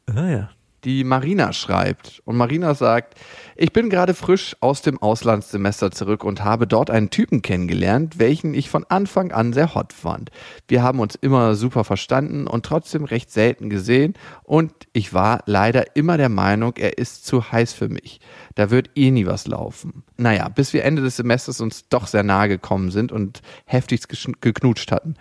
Ah 0.07 0.27
ja. 0.27 0.49
Die 0.87 1.03
Marina 1.03 1.51
schreibt. 1.51 2.21
Und 2.23 2.37
Marina 2.37 2.73
sagt, 2.73 3.19
ich 3.57 3.73
bin 3.73 3.89
gerade 3.89 4.13
frisch 4.13 4.55
aus 4.61 4.81
dem 4.81 5.01
Auslandssemester 5.01 5.91
zurück 5.91 6.23
und 6.23 6.45
habe 6.45 6.65
dort 6.65 6.89
einen 6.89 7.09
Typen 7.09 7.41
kennengelernt, 7.41 8.19
welchen 8.19 8.53
ich 8.53 8.69
von 8.69 8.85
Anfang 8.87 9.33
an 9.33 9.51
sehr 9.51 9.75
hot 9.75 9.91
fand. 9.91 10.31
Wir 10.69 10.83
haben 10.83 11.01
uns 11.01 11.15
immer 11.15 11.55
super 11.55 11.83
verstanden 11.83 12.47
und 12.47 12.65
trotzdem 12.65 13.03
recht 13.03 13.31
selten 13.31 13.69
gesehen 13.69 14.13
und 14.43 14.71
ich 14.93 15.13
war 15.13 15.41
leider 15.45 15.97
immer 15.97 16.15
der 16.15 16.29
Meinung, 16.29 16.77
er 16.77 16.97
ist 16.97 17.25
zu 17.25 17.51
heiß 17.51 17.73
für 17.73 17.89
mich. 17.89 18.21
Da 18.55 18.71
wird 18.71 18.91
eh 18.95 19.11
nie 19.11 19.25
was 19.25 19.45
laufen. 19.45 20.03
Naja, 20.15 20.47
bis 20.47 20.71
wir 20.71 20.85
Ende 20.85 21.01
des 21.01 21.17
Semesters 21.17 21.59
uns 21.59 21.89
doch 21.89 22.07
sehr 22.07 22.23
nahe 22.23 22.47
gekommen 22.47 22.91
sind 22.91 23.11
und 23.11 23.41
heftigst 23.65 24.07
geknutscht 24.39 24.93
hatten. 24.93 25.15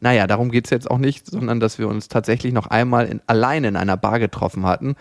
Naja, 0.00 0.26
darum 0.26 0.50
geht's 0.50 0.70
jetzt 0.70 0.90
auch 0.90 0.98
nicht, 0.98 1.26
sondern 1.26 1.60
dass 1.60 1.78
wir 1.78 1.88
uns 1.88 2.08
tatsächlich 2.08 2.52
noch 2.52 2.66
einmal 2.66 3.06
in, 3.06 3.20
allein 3.26 3.64
in 3.64 3.76
einer 3.76 3.96
Bar 3.96 4.18
getroffen 4.18 4.64
hatten 4.64 4.94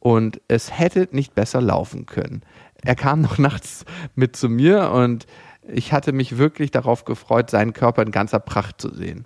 und 0.00 0.40
es 0.48 0.78
hätte 0.78 1.08
nicht 1.12 1.34
besser 1.34 1.62
laufen 1.62 2.04
können. 2.06 2.42
Er 2.82 2.94
kam 2.94 3.20
noch 3.22 3.38
nachts 3.38 3.84
mit 4.14 4.36
zu 4.36 4.48
mir 4.48 4.90
und 4.90 5.26
ich 5.66 5.92
hatte 5.92 6.12
mich 6.12 6.36
wirklich 6.36 6.70
darauf 6.70 7.04
gefreut, 7.04 7.48
seinen 7.50 7.72
Körper 7.72 8.02
in 8.02 8.10
ganzer 8.10 8.38
Pracht 8.38 8.80
zu 8.80 8.94
sehen. 8.94 9.24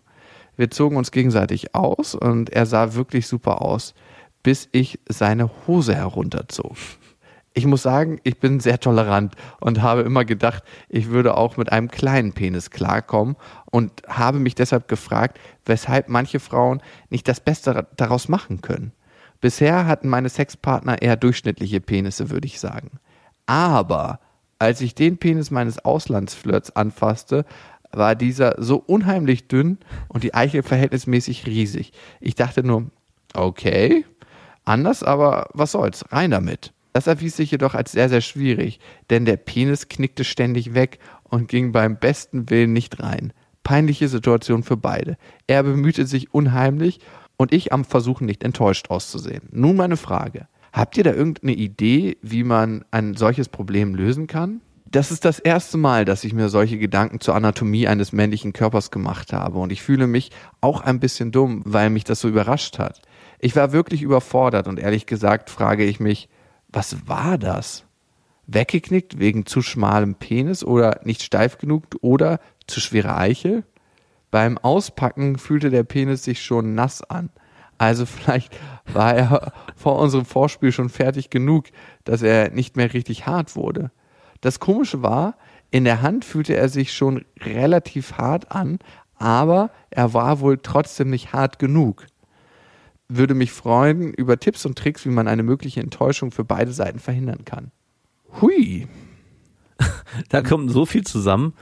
Wir 0.57 0.71
zogen 0.71 0.97
uns 0.97 1.11
gegenseitig 1.11 1.75
aus 1.75 2.15
und 2.15 2.51
er 2.51 2.67
sah 2.67 2.95
wirklich 2.95 3.27
super 3.27 3.63
aus, 3.63 3.95
bis 4.43 4.69
ich 4.73 5.01
seine 5.09 5.51
Hose 5.67 5.95
herunterzog. 5.95 6.77
Ich 7.55 7.67
muss 7.67 7.83
sagen, 7.83 8.21
ich 8.23 8.39
bin 8.39 8.61
sehr 8.61 8.79
tolerant 8.79 9.35
und 9.61 9.83
habe 9.83 10.03
immer 10.03 10.25
gedacht, 10.25 10.63
ich 10.89 11.09
würde 11.09 11.37
auch 11.37 11.57
mit 11.57 11.73
einem 11.73 11.91
kleinen 11.91 12.33
Penis 12.33 12.71
klarkommen 12.71 13.37
und 13.71 14.03
habe 14.09 14.39
mich 14.39 14.55
deshalb 14.55 14.89
gefragt, 14.89 15.39
weshalb 15.65 16.09
manche 16.09 16.41
Frauen 16.41 16.83
nicht 17.11 17.29
das 17.29 17.41
Beste 17.41 17.87
daraus 17.97 18.29
machen 18.29 18.61
können. 18.61 18.93
Bisher 19.41 19.87
hatten 19.87 20.09
meine 20.09 20.29
Sexpartner 20.29 21.01
eher 21.01 21.17
durchschnittliche 21.17 21.81
Penisse, 21.81 22.31
würde 22.31 22.47
ich 22.47 22.59
sagen. 22.59 22.99
Aber 23.47 24.21
als 24.59 24.81
ich 24.81 24.95
den 24.95 25.19
Penis 25.19 25.51
meines 25.51 25.85
Auslandsflirts 25.85 26.75
anfasste, 26.75 27.45
war 27.93 28.15
dieser 28.15 28.57
so 28.59 28.77
unheimlich 28.77 29.49
dünn 29.49 29.79
und 30.09 30.25
die 30.25 30.35
Eichel 30.35 30.63
verhältnismäßig 30.63 31.47
riesig. 31.47 31.93
Ich 32.21 32.35
dachte 32.35 32.63
nur, 32.63 32.91
okay, 33.35 34.05
anders, 34.65 35.03
aber 35.03 35.49
was 35.55 35.73
soll's, 35.73 36.05
rein 36.11 36.31
damit. 36.31 36.73
Das 36.93 37.07
erwies 37.07 37.37
sich 37.37 37.51
jedoch 37.51 37.75
als 37.75 37.93
sehr, 37.93 38.09
sehr 38.09 38.21
schwierig, 38.21 38.81
denn 39.11 39.25
der 39.25 39.37
Penis 39.37 39.89
knickte 39.89 40.25
ständig 40.25 40.75
weg 40.75 40.99
und 41.23 41.49
ging 41.49 41.71
beim 41.71 41.97
besten 41.97 42.51
Willen 42.51 42.73
nicht 42.73 43.01
rein. 43.01 43.33
Peinliche 43.69 44.09
Situation 44.09 44.63
für 44.63 44.79
beide. 44.79 45.19
Er 45.47 45.63
bemühte 45.63 46.07
sich 46.07 46.33
unheimlich 46.33 47.01
und 47.37 47.53
ich 47.53 47.71
am 47.71 47.85
Versuchen 47.85 48.25
nicht 48.25 48.43
enttäuscht 48.43 48.89
auszusehen. 48.89 49.43
Nun 49.51 49.77
meine 49.77 49.99
Frage. 49.99 50.49
Habt 50.73 50.97
ihr 50.97 51.05
da 51.05 51.13
irgendeine 51.13 51.53
Idee, 51.53 52.17
wie 52.23 52.45
man 52.45 52.87
ein 52.93 53.15
solches 53.15 53.51
Problem 53.51 53.95
lösen 53.95 54.27
kann? 54.27 54.63
Das 54.91 55.11
ist 55.11 55.27
das 55.27 55.39
erste 55.39 55.77
Mal, 55.77 56.07
dass 56.07 56.25
ich 56.25 56.33
mir 56.33 56.49
solche 56.49 56.79
Gedanken 56.79 57.21
zur 57.21 57.35
Anatomie 57.35 57.87
eines 57.87 58.11
männlichen 58.11 58.55
Körpers 58.55 58.91
gemacht 58.91 59.35
habe 59.35 59.59
und 59.59 59.71
ich 59.71 59.83
fühle 59.83 60.07
mich 60.07 60.31
auch 60.63 60.81
ein 60.81 60.99
bisschen 60.99 61.31
dumm, 61.31 61.61
weil 61.67 61.91
mich 61.91 62.05
das 62.05 62.21
so 62.21 62.29
überrascht 62.29 62.79
hat. 62.79 63.03
Ich 63.39 63.55
war 63.55 63.73
wirklich 63.73 64.01
überfordert 64.01 64.67
und 64.67 64.79
ehrlich 64.79 65.05
gesagt 65.05 65.51
frage 65.51 65.85
ich 65.85 66.01
mich, 66.01 66.31
was 66.71 67.07
war 67.07 67.37
das? 67.37 67.85
Weggeknickt 68.47 69.19
wegen 69.19 69.45
zu 69.45 69.61
schmalem 69.61 70.15
Penis 70.15 70.65
oder 70.65 71.01
nicht 71.05 71.23
steif 71.23 71.59
genug 71.59 71.85
oder 72.01 72.41
zu 72.69 72.81
schwere 72.81 73.17
Eichel? 73.17 73.65
Beim 74.31 74.59
Auspacken 74.59 75.39
fühlte 75.39 75.71
der 75.71 75.85
Penis 75.85 76.25
sich 76.25 76.43
schon 76.43 76.75
nass 76.75 77.03
an. 77.03 77.31
Also 77.79 78.07
vielleicht 78.07 78.57
war 78.93 79.15
er 79.15 79.53
vor 79.77 79.99
unserem 79.99 80.25
Vorspiel 80.25 80.73
schon 80.73 80.89
fertig 80.89 81.31
genug, 81.31 81.67
dass 82.05 82.23
er 82.23 82.51
nicht 82.51 82.77
mehr 82.77 82.93
richtig 82.93 83.27
hart 83.27 83.57
wurde. 83.57 83.91
Das 84.41 84.61
Komische 84.61 85.03
war, 85.03 85.37
in 85.71 85.85
der 85.85 86.03
Hand 86.03 86.25
fühlte 86.25 86.57
er 86.57 86.69
sich 86.69 86.93
schon 86.93 87.25
relativ 87.41 88.15
hart 88.15 88.53
an, 88.53 88.79
aber 89.17 89.71
er 89.91 90.15
war 90.15 90.41
wohl 90.41 90.59
trotzdem 90.59 91.11
nicht 91.11 91.33
hart 91.33 91.59
genug. 91.59 92.07
Würde 93.09 93.35
mich 93.35 93.53
freuen 93.53 94.13
über 94.13 94.39
Tipps 94.39 94.65
und 94.67 94.79
Tricks, 94.79 95.05
wie 95.05 95.11
man 95.11 95.29
eine 95.29 95.43
mögliche 95.43 95.81
Enttäuschung 95.81 96.31
für 96.31 96.45
beide 96.45 96.73
Seiten 96.73 96.99
verhindern 96.99 97.45
kann. 97.45 97.71
Hui. 98.41 98.87
Da 100.31 100.43
kommt 100.43 100.73
so 100.73 100.87
viel 100.87 101.05
zusammen, 101.05 101.53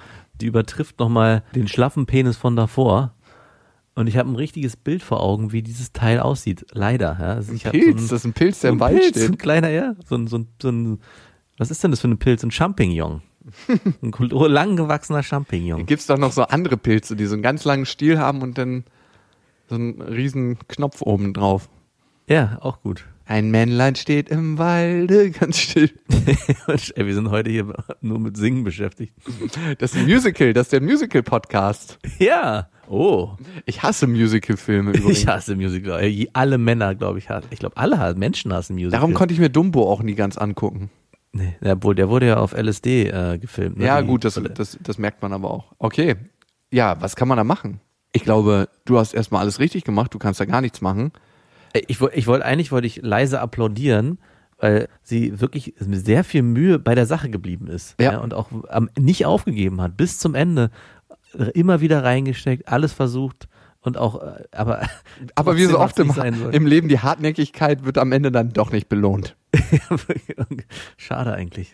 die 0.41 0.47
übertrifft 0.47 0.99
nochmal 0.99 1.43
den 1.55 1.69
schlaffen 1.69 2.07
Penis 2.07 2.37
von 2.37 2.57
davor. 2.57 3.13
Und 3.95 4.09
ich 4.09 4.17
habe 4.19 4.29
ein 4.31 4.37
richtiges 4.37 4.77
Bild 4.77 5.03
vor 5.03 5.23
Augen, 5.23 5.53
wie 5.53 5.63
dieses 5.63 5.93
Teil 5.93 6.21
aussieht. 6.21 6.67
Leider. 6.73 7.17
Ja. 7.19 7.27
Also 7.35 7.55
hab 7.55 7.73
Pilz, 7.73 7.85
so 7.87 7.91
ein, 7.91 8.09
das 8.09 8.13
ist 8.13 8.25
ein 8.27 8.33
Pilz, 8.35 8.61
der 8.61 8.71
so 8.71 8.73
im 8.73 8.77
ein 8.77 8.81
Wald 8.81 9.01
Pilz, 9.01 9.17
steht. 9.17 9.31
ein 9.31 9.39
kleiner, 9.39 9.71
ja. 9.71 9.95
So 10.07 10.17
ein, 10.17 10.27
so 10.27 10.39
ein, 10.39 10.49
so 10.61 10.69
ein, 10.69 11.01
was 11.57 11.71
ist 11.71 11.83
denn 11.83 11.91
das 11.93 12.01
für 12.01 12.09
ein 12.09 12.19
Pilz? 12.19 12.43
Ein 12.43 12.51
Champignon. 12.51 13.23
ein 14.03 14.11
kul- 14.11 14.49
lang 14.49 14.77
gewachsener 14.77 15.23
Champignon. 15.23 15.87
Gibt's 15.87 16.07
doch 16.07 16.19
noch 16.19 16.33
so 16.33 16.43
andere 16.43 16.77
Pilze, 16.77 17.17
die 17.17 17.27
so 17.27 17.35
einen 17.35 17.43
ganz 17.43 17.65
langen 17.65 17.87
Stiel 17.87 18.19
haben 18.19 18.43
und 18.43 18.59
dann 18.59 18.85
so 19.69 19.77
einen 19.77 20.03
riesen 20.03 20.59
Knopf 20.69 21.01
oben 21.01 21.33
drauf. 21.33 21.69
Ja, 22.29 22.59
auch 22.61 22.83
gut. 22.83 23.07
Ein 23.29 23.51
Männlein 23.51 23.97
steht 23.97 24.29
im 24.29 24.57
Walde, 24.57 25.31
ganz 25.33 25.59
still. 25.59 25.91
Ey, 26.95 27.07
wir 27.07 27.15
sind 27.15 27.29
heute 27.31 27.51
hier 27.51 27.75
nur 28.01 28.21
mit 28.21 28.37
Singen 28.37 28.63
beschäftigt. 28.63 29.15
Das 29.79 29.95
ist 29.95 29.99
ein 29.99 30.07
Musical, 30.07 30.53
das 30.53 30.67
ist 30.67 30.73
der 30.73 30.81
Musical-Podcast. 30.81 31.99
Ja. 32.21 32.69
Oh. 32.89 33.31
Ich 33.65 33.83
hasse 33.83 34.07
Musical-Filme 34.07 34.91
übrigens. 34.95 35.19
Ich 35.19 35.27
hasse 35.27 35.57
Musical. 35.57 36.09
Alle 36.35 36.57
Männer, 36.57 36.95
glaube 36.95 37.19
ich, 37.19 37.29
hassen. 37.29 37.49
Ich 37.51 37.59
glaube, 37.59 37.77
alle 37.77 38.15
Menschen 38.15 38.53
hassen 38.53 38.75
Musical. 38.75 38.93
Darum 38.93 39.13
konnte 39.13 39.35
ich 39.35 39.41
mir 39.41 39.51
Dumbo 39.51 39.91
auch 39.91 40.05
nie 40.05 40.15
ganz 40.15 40.39
angucken. 40.39 40.91
Nee, 41.33 41.57
ja, 41.61 41.83
wohl, 41.83 41.97
der 41.97 42.09
wurde 42.09 42.29
ja 42.29 42.37
auf 42.37 42.53
LSD 42.53 43.09
äh, 43.09 43.39
gefilmt. 43.39 43.79
Ne? 43.79 43.87
Ja, 43.87 44.01
gut, 44.03 44.25
das, 44.25 44.41
das, 44.55 44.79
das 44.81 44.99
merkt 44.99 45.21
man 45.21 45.33
aber 45.33 45.51
auch. 45.51 45.73
Okay. 45.79 46.15
Ja, 46.71 47.01
was 47.01 47.17
kann 47.17 47.27
man 47.27 47.37
da 47.37 47.43
machen? 47.45 47.81
Ich 48.13 48.23
glaube, 48.23 48.69
du 48.85 48.99
hast 48.99 49.15
erstmal 49.15 49.43
alles 49.43 49.59
richtig 49.59 49.83
gemacht, 49.83 50.15
du 50.15 50.19
kannst 50.19 50.39
da 50.39 50.45
gar 50.45 50.61
nichts 50.61 50.81
machen. 50.81 51.11
Ey, 51.77 51.85
Ich, 51.89 52.01
ich 52.01 52.27
wollte 52.27 52.45
eigentlich 52.45 52.73
wollte 52.73 52.87
ich 52.87 53.01
leise 53.03 53.41
applaudieren, 53.41 54.19
weil 54.59 54.89
sie 55.03 55.41
wirklich 55.41 55.75
mit 55.87 56.05
sehr 56.05 56.25
viel 56.25 56.43
Mühe 56.43 56.79
bei 56.79 56.95
der 56.95 57.07
Sache 57.07 57.29
geblieben 57.29 57.69
ist. 57.69 57.95
Ja. 58.01 58.19
und 58.19 58.35
auch 58.35 58.51
am, 58.69 58.89
nicht 58.99 59.27
aufgegeben 59.27 59.81
hat, 59.81 59.97
bis 59.97 60.19
zum 60.19 60.35
Ende. 60.35 60.71
Äh, 61.39 61.51
Immer 61.51 61.81
wieder 61.81 62.03
reingesteckt, 62.03 62.69
alles 62.69 62.93
versucht 62.93 63.49
und 63.87 63.97
auch, 63.99 64.21
äh, 64.21 64.45
aber. 64.53 64.89
Aber 65.35 65.57
wie 65.57 65.65
so 65.65 65.79
oft 65.79 65.99
im, 65.99 66.13
im 66.51 66.67
Leben, 66.67 66.89
die 66.89 66.99
Hartnäckigkeit 66.99 67.85
wird 67.85 67.99
am 67.99 68.13
Ende 68.13 68.33
dann 68.33 68.53
doch 68.53 68.73
nicht 68.73 68.89
belohnt. 68.89 69.37
Schade 70.97 71.33
eigentlich. 71.33 71.73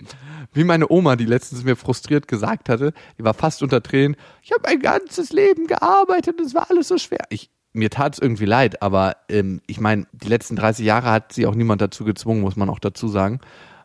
Wie 0.52 0.64
meine 0.64 0.90
Oma, 0.90 1.16
die 1.16 1.24
letztens 1.24 1.64
mir 1.64 1.76
frustriert 1.76 2.28
gesagt 2.28 2.68
hatte, 2.68 2.92
die 3.18 3.24
war 3.24 3.34
fast 3.34 3.62
unter 3.62 3.82
Tränen, 3.82 4.16
ich 4.42 4.52
habe 4.52 4.62
mein 4.64 4.80
ganzes 4.80 5.32
Leben 5.32 5.66
gearbeitet, 5.66 6.40
es 6.40 6.54
war 6.54 6.70
alles 6.70 6.88
so 6.88 6.98
schwer. 6.98 7.24
Ich, 7.30 7.50
mir 7.72 7.90
tat 7.90 8.14
es 8.14 8.18
irgendwie 8.18 8.44
leid, 8.44 8.82
aber 8.82 9.16
ähm, 9.28 9.60
ich 9.66 9.80
meine, 9.80 10.06
die 10.12 10.28
letzten 10.28 10.56
30 10.56 10.84
Jahre 10.84 11.10
hat 11.10 11.32
sie 11.32 11.46
auch 11.46 11.54
niemand 11.54 11.80
dazu 11.80 12.04
gezwungen, 12.04 12.40
muss 12.40 12.56
man 12.56 12.68
auch 12.68 12.78
dazu 12.78 13.08
sagen. 13.08 13.40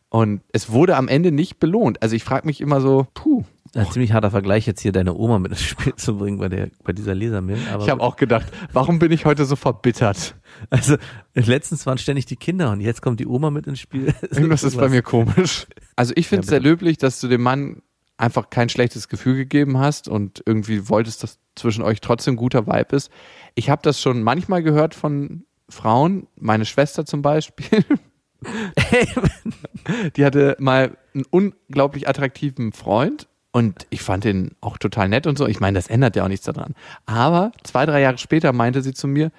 Und 0.09 0.41
es 0.53 0.71
wurde 0.71 0.95
am 0.95 1.07
Ende 1.07 1.31
nicht 1.31 1.59
belohnt. 1.59 2.01
Also 2.01 2.15
ich 2.15 2.23
frage 2.23 2.45
mich 2.45 2.61
immer 2.61 2.81
so, 2.81 3.07
puh. 3.13 3.43
Ein 3.75 3.91
ziemlich 3.91 4.13
harter 4.13 4.31
Vergleich, 4.31 4.65
jetzt 4.65 4.79
hier 4.79 4.93
deine 4.93 5.13
Oma 5.13 5.39
mit 5.39 5.51
ins 5.51 5.61
Spiel 5.61 5.93
zu 5.95 6.17
bringen 6.17 6.37
bei, 6.39 6.47
der, 6.47 6.69
bei 6.83 6.93
dieser 6.93 7.13
Lesermail. 7.13 7.57
Ich 7.81 7.89
habe 7.89 8.01
auch 8.01 8.15
gedacht, 8.15 8.47
warum 8.71 8.97
bin 8.97 9.11
ich 9.11 9.25
heute 9.25 9.45
so 9.45 9.55
verbittert? 9.55 10.35
Also 10.69 10.95
letztens 11.35 11.85
waren 11.85 11.97
ständig 11.97 12.25
die 12.25 12.37
Kinder 12.37 12.71
und 12.71 12.79
jetzt 12.79 13.01
kommt 13.01 13.19
die 13.19 13.27
Oma 13.27 13.51
mit 13.51 13.67
ins 13.67 13.79
Spiel. 13.79 14.13
Irgendwas 14.31 14.63
ist 14.63 14.77
bei 14.77 14.89
mir 14.89 15.01
komisch. 15.03 15.67
Also 15.95 16.13
ich 16.15 16.27
finde 16.29 16.41
es 16.41 16.47
Ja, 16.47 16.51
sehr 16.51 16.61
löblich, 16.61 16.97
dass 16.97 17.19
du 17.19 17.27
dem 17.27 17.41
Mann 17.41 17.81
einfach 18.17 18.49
kein 18.49 18.69
schlechtes 18.69 19.09
Gefühl 19.09 19.35
gegeben 19.35 19.77
hast 19.77 20.07
und 20.07 20.43
irgendwie 20.45 20.89
wolltest, 20.89 21.23
dass 21.23 21.39
zwischen 21.55 21.83
euch 21.83 22.01
trotzdem 22.01 22.35
guter 22.35 22.67
Vibe 22.67 22.95
ist. 22.95 23.11
Ich 23.55 23.69
habe 23.69 23.81
das 23.83 24.01
schon 24.01 24.23
manchmal 24.23 24.63
gehört 24.63 24.95
von 24.95 25.45
Frauen, 25.69 26.27
meine 26.35 26.65
Schwester 26.65 27.05
zum 27.05 27.21
Beispiel. 27.21 27.85
Die 30.15 30.25
hatte 30.25 30.55
mal 30.59 30.97
einen 31.13 31.25
unglaublich 31.29 32.07
attraktiven 32.07 32.71
Freund 32.71 33.27
und 33.51 33.87
ich 33.89 34.01
fand 34.01 34.23
den 34.23 34.51
auch 34.61 34.77
total 34.77 35.09
nett 35.09 35.25
und 35.25 35.37
so. 35.37 35.47
Ich 35.47 35.59
meine, 35.59 35.77
das 35.77 35.87
ändert 35.87 36.15
ja 36.15 36.23
auch 36.23 36.27
nichts 36.27 36.45
daran. 36.45 36.75
Aber 37.05 37.51
zwei, 37.63 37.85
drei 37.85 38.01
Jahre 38.01 38.17
später 38.19 38.53
meinte 38.53 38.81
sie 38.81 38.93
zu 38.93 39.07
mir, 39.07 39.31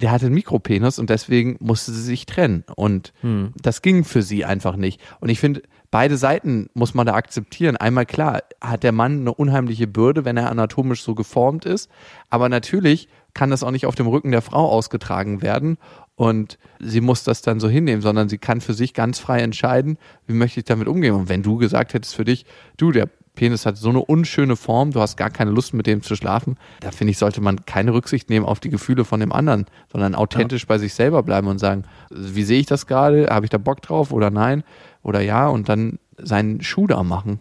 der 0.00 0.10
hatte 0.10 0.26
einen 0.26 0.34
Mikropenis 0.34 0.98
und 0.98 1.10
deswegen 1.10 1.56
musste 1.60 1.92
sie 1.92 2.02
sich 2.02 2.26
trennen. 2.26 2.64
Und 2.74 3.12
das 3.60 3.82
ging 3.82 4.04
für 4.04 4.22
sie 4.22 4.44
einfach 4.44 4.76
nicht. 4.76 5.00
Und 5.20 5.28
ich 5.28 5.38
finde, 5.38 5.62
beide 5.92 6.16
Seiten 6.16 6.68
muss 6.74 6.94
man 6.94 7.06
da 7.06 7.14
akzeptieren. 7.14 7.76
Einmal 7.76 8.06
klar, 8.06 8.42
hat 8.60 8.82
der 8.82 8.92
Mann 8.92 9.20
eine 9.20 9.34
unheimliche 9.34 9.86
Bürde, 9.86 10.24
wenn 10.24 10.36
er 10.36 10.50
anatomisch 10.50 11.02
so 11.02 11.14
geformt 11.14 11.64
ist. 11.66 11.88
Aber 12.30 12.48
natürlich 12.48 13.08
kann 13.34 13.50
das 13.50 13.62
auch 13.62 13.70
nicht 13.70 13.86
auf 13.86 13.94
dem 13.94 14.08
Rücken 14.08 14.32
der 14.32 14.42
Frau 14.42 14.68
ausgetragen 14.68 15.40
werden. 15.40 15.78
Und 16.16 16.58
sie 16.80 17.00
muss 17.00 17.24
das 17.24 17.42
dann 17.42 17.60
so 17.60 17.68
hinnehmen, 17.68 18.02
sondern 18.02 18.28
sie 18.28 18.38
kann 18.38 18.60
für 18.60 18.74
sich 18.74 18.94
ganz 18.94 19.18
frei 19.18 19.40
entscheiden, 19.40 19.98
wie 20.26 20.34
möchte 20.34 20.60
ich 20.60 20.64
damit 20.64 20.88
umgehen. 20.88 21.14
Und 21.14 21.28
wenn 21.28 21.42
du 21.42 21.56
gesagt 21.56 21.94
hättest 21.94 22.14
für 22.14 22.24
dich, 22.24 22.44
du, 22.76 22.92
der 22.92 23.08
Penis 23.34 23.64
hat 23.64 23.78
so 23.78 23.88
eine 23.88 24.00
unschöne 24.00 24.56
Form, 24.56 24.90
du 24.90 25.00
hast 25.00 25.16
gar 25.16 25.30
keine 25.30 25.50
Lust 25.50 25.72
mit 25.72 25.86
dem 25.86 26.02
zu 26.02 26.16
schlafen, 26.16 26.58
da 26.80 26.90
finde 26.90 27.12
ich, 27.12 27.18
sollte 27.18 27.40
man 27.40 27.64
keine 27.64 27.94
Rücksicht 27.94 28.28
nehmen 28.28 28.44
auf 28.44 28.60
die 28.60 28.68
Gefühle 28.68 29.04
von 29.04 29.20
dem 29.20 29.32
anderen, 29.32 29.66
sondern 29.90 30.14
authentisch 30.14 30.66
bei 30.66 30.78
sich 30.78 30.92
selber 30.92 31.22
bleiben 31.22 31.46
und 31.46 31.58
sagen, 31.58 31.84
wie 32.10 32.42
sehe 32.42 32.60
ich 32.60 32.66
das 32.66 32.86
gerade? 32.86 33.28
Habe 33.30 33.46
ich 33.46 33.50
da 33.50 33.58
Bock 33.58 33.80
drauf 33.80 34.12
oder 34.12 34.30
nein? 34.30 34.64
Oder 35.02 35.20
ja? 35.20 35.48
Und 35.48 35.68
dann 35.68 35.98
seinen 36.18 36.60
Schuh 36.60 36.86
da 36.86 37.02
machen. 37.02 37.40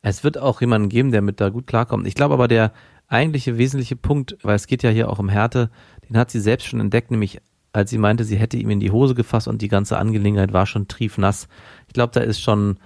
Es 0.00 0.24
wird 0.24 0.38
auch 0.38 0.60
jemanden 0.60 0.88
geben, 0.88 1.12
der 1.12 1.22
mit 1.22 1.40
da 1.40 1.50
gut 1.50 1.66
klarkommt. 1.66 2.06
Ich 2.06 2.14
glaube 2.14 2.34
aber, 2.34 2.48
der 2.48 2.72
eigentliche 3.06 3.58
wesentliche 3.58 3.96
Punkt, 3.96 4.38
weil 4.42 4.56
es 4.56 4.66
geht 4.66 4.82
ja 4.82 4.90
hier 4.90 5.10
auch 5.10 5.18
um 5.18 5.28
Härte, 5.28 5.70
den 6.08 6.16
hat 6.16 6.30
sie 6.30 6.40
selbst 6.40 6.66
schon 6.66 6.80
entdeckt, 6.80 7.10
nämlich 7.10 7.40
als 7.72 7.90
sie 7.90 7.98
meinte, 7.98 8.24
sie 8.24 8.36
hätte 8.36 8.56
ihm 8.56 8.70
in 8.70 8.80
die 8.80 8.90
Hose 8.90 9.14
gefasst 9.14 9.48
und 9.48 9.62
die 9.62 9.68
ganze 9.68 9.96
Angelegenheit 9.96 10.52
war 10.52 10.66
schon 10.66 10.88
triefnass. 10.88 11.48
Ich 11.86 11.94
glaube, 11.94 12.12
da 12.12 12.20
ist 12.20 12.40
schon 12.40 12.78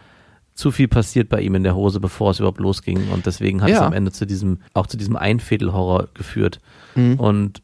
zu 0.57 0.73
viel 0.73 0.89
passiert 0.89 1.29
bei 1.29 1.41
ihm 1.41 1.55
in 1.55 1.63
der 1.63 1.77
Hose, 1.77 2.01
bevor 2.01 2.31
es 2.33 2.41
überhaupt 2.41 2.61
losging. 2.61 3.11
Und 3.11 3.27
deswegen 3.27 3.63
hat 3.63 3.69
es 3.69 3.77
Ja. 3.77 3.87
am 3.87 3.93
Ende 3.93 4.11
zu 4.11 4.27
diesem, 4.27 4.59
auch 4.75 4.87
zu 4.87 4.97
diesem 4.97 5.15
Einfädelhorror 5.17 6.09
geführt. 6.15 6.59
Mhm. 6.95 7.21
Und 7.21 7.63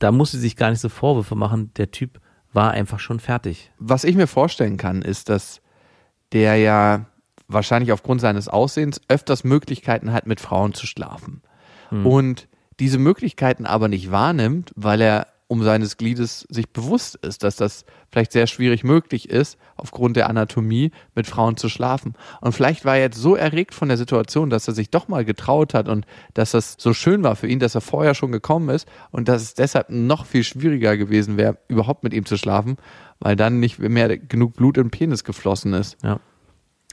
da 0.00 0.12
muss 0.12 0.32
sie 0.32 0.38
sich 0.40 0.56
gar 0.56 0.70
nicht 0.70 0.80
so 0.80 0.88
Vorwürfe 0.88 1.36
machen. 1.36 1.70
Der 1.76 1.90
Typ 1.90 2.20
war 2.52 2.72
einfach 2.72 2.98
schon 2.98 3.20
fertig. 3.20 3.70
Was 3.78 4.04
ich 4.04 4.16
mir 4.16 4.26
vorstellen 4.26 4.76
kann, 4.76 5.02
ist, 5.02 5.28
dass 5.28 5.60
der 6.32 6.56
ja 6.56 7.06
wahrscheinlich 7.48 7.92
aufgrund 7.92 8.20
seines 8.20 8.48
Aussehens 8.48 9.00
öfters 9.08 9.44
Möglichkeiten 9.44 10.12
hat, 10.12 10.26
mit 10.26 10.40
Frauen 10.40 10.74
zu 10.74 10.86
schlafen. 10.86 11.42
Und 11.90 12.48
diese 12.80 12.98
Möglichkeiten 12.98 13.66
aber 13.66 13.86
nicht 13.86 14.10
wahrnimmt, 14.10 14.72
weil 14.74 15.00
er 15.00 15.28
um 15.46 15.62
seines 15.62 15.96
Gliedes 15.96 16.46
sich 16.48 16.70
bewusst 16.70 17.16
ist, 17.16 17.42
dass 17.42 17.56
das 17.56 17.84
vielleicht 18.10 18.32
sehr 18.32 18.46
schwierig 18.46 18.82
möglich 18.82 19.28
ist, 19.28 19.58
aufgrund 19.76 20.16
der 20.16 20.28
Anatomie 20.28 20.90
mit 21.14 21.26
Frauen 21.26 21.56
zu 21.56 21.68
schlafen. 21.68 22.14
Und 22.40 22.52
vielleicht 22.52 22.84
war 22.84 22.96
er 22.96 23.02
jetzt 23.02 23.18
so 23.18 23.36
erregt 23.36 23.74
von 23.74 23.88
der 23.88 23.98
Situation, 23.98 24.48
dass 24.48 24.68
er 24.68 24.74
sich 24.74 24.90
doch 24.90 25.08
mal 25.08 25.24
getraut 25.24 25.74
hat 25.74 25.88
und 25.88 26.06
dass 26.32 26.52
das 26.52 26.76
so 26.78 26.94
schön 26.94 27.22
war 27.22 27.36
für 27.36 27.46
ihn, 27.46 27.58
dass 27.58 27.74
er 27.74 27.82
vorher 27.82 28.14
schon 28.14 28.32
gekommen 28.32 28.70
ist 28.70 28.88
und 29.10 29.28
dass 29.28 29.42
es 29.42 29.54
deshalb 29.54 29.90
noch 29.90 30.24
viel 30.24 30.44
schwieriger 30.44 30.96
gewesen 30.96 31.36
wäre, 31.36 31.58
überhaupt 31.68 32.04
mit 32.04 32.14
ihm 32.14 32.24
zu 32.24 32.38
schlafen, 32.38 32.76
weil 33.20 33.36
dann 33.36 33.60
nicht 33.60 33.78
mehr 33.78 34.16
genug 34.16 34.54
Blut 34.54 34.78
im 34.78 34.90
Penis 34.90 35.24
geflossen 35.24 35.74
ist. 35.74 36.02
Ja. 36.02 36.20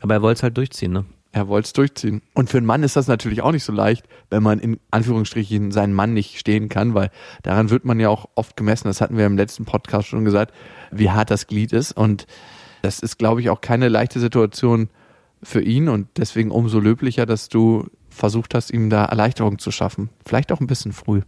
Aber 0.02 0.16
er 0.16 0.22
wollte 0.22 0.40
es 0.40 0.44
halt 0.44 0.58
durchziehen, 0.58 0.92
ne? 0.92 1.06
Er 1.34 1.48
wollte 1.48 1.68
es 1.68 1.74
durchziehen. 1.74 2.22
Und 2.34 2.50
für 2.50 2.58
einen 2.58 2.66
Mann 2.66 2.84
ist 2.84 2.98
das 2.98 3.08
natürlich 3.08 3.42
auch 3.42 3.54
nicht 3.54 3.64
so 3.64 3.72
leicht, 3.72 4.06
wenn 4.30 4.44
man 4.44 4.60
in 4.60 4.80
Anführungsstrichen 4.92 5.72
seinen 5.72 5.94
Mann 5.94 6.14
nicht 6.14 6.38
stehen 6.38 6.68
kann, 6.68 6.94
weil 6.94 7.10
daran 7.44 7.70
wird 7.70 7.86
man 7.86 8.00
ja 8.00 8.10
auch 8.10 8.28
oft 8.36 8.58
gemessen. 8.58 8.88
Das 8.88 9.00
hatten 9.00 9.18
wir 9.18 9.26
im 9.26 9.38
letzten 9.38 9.64
Podcast 9.64 10.10
schon 10.10 10.26
gesagt, 10.26 10.54
wie 10.92 11.10
hart 11.10 11.32
das 11.32 11.48
Glied 11.48 11.72
ist. 11.72 11.94
Und 11.94 12.28
das 12.82 13.00
ist, 13.00 13.18
glaube 13.18 13.40
ich, 13.40 13.50
auch 13.50 13.62
keine 13.62 13.88
leichte 13.88 14.20
Situation 14.20 14.90
für 15.42 15.62
ihn 15.62 15.88
und 15.90 16.08
deswegen 16.18 16.52
umso 16.52 16.80
löblicher, 16.80 17.26
dass 17.26 17.50
du 17.50 17.88
versucht 18.10 18.54
hast, 18.54 18.70
ihm 18.70 18.90
da 18.90 19.06
Erleichterung 19.06 19.58
zu 19.58 19.72
schaffen. 19.72 20.10
Vielleicht 20.26 20.52
auch 20.52 20.60
ein 20.60 20.68
bisschen 20.68 20.92
früh. 20.92 21.22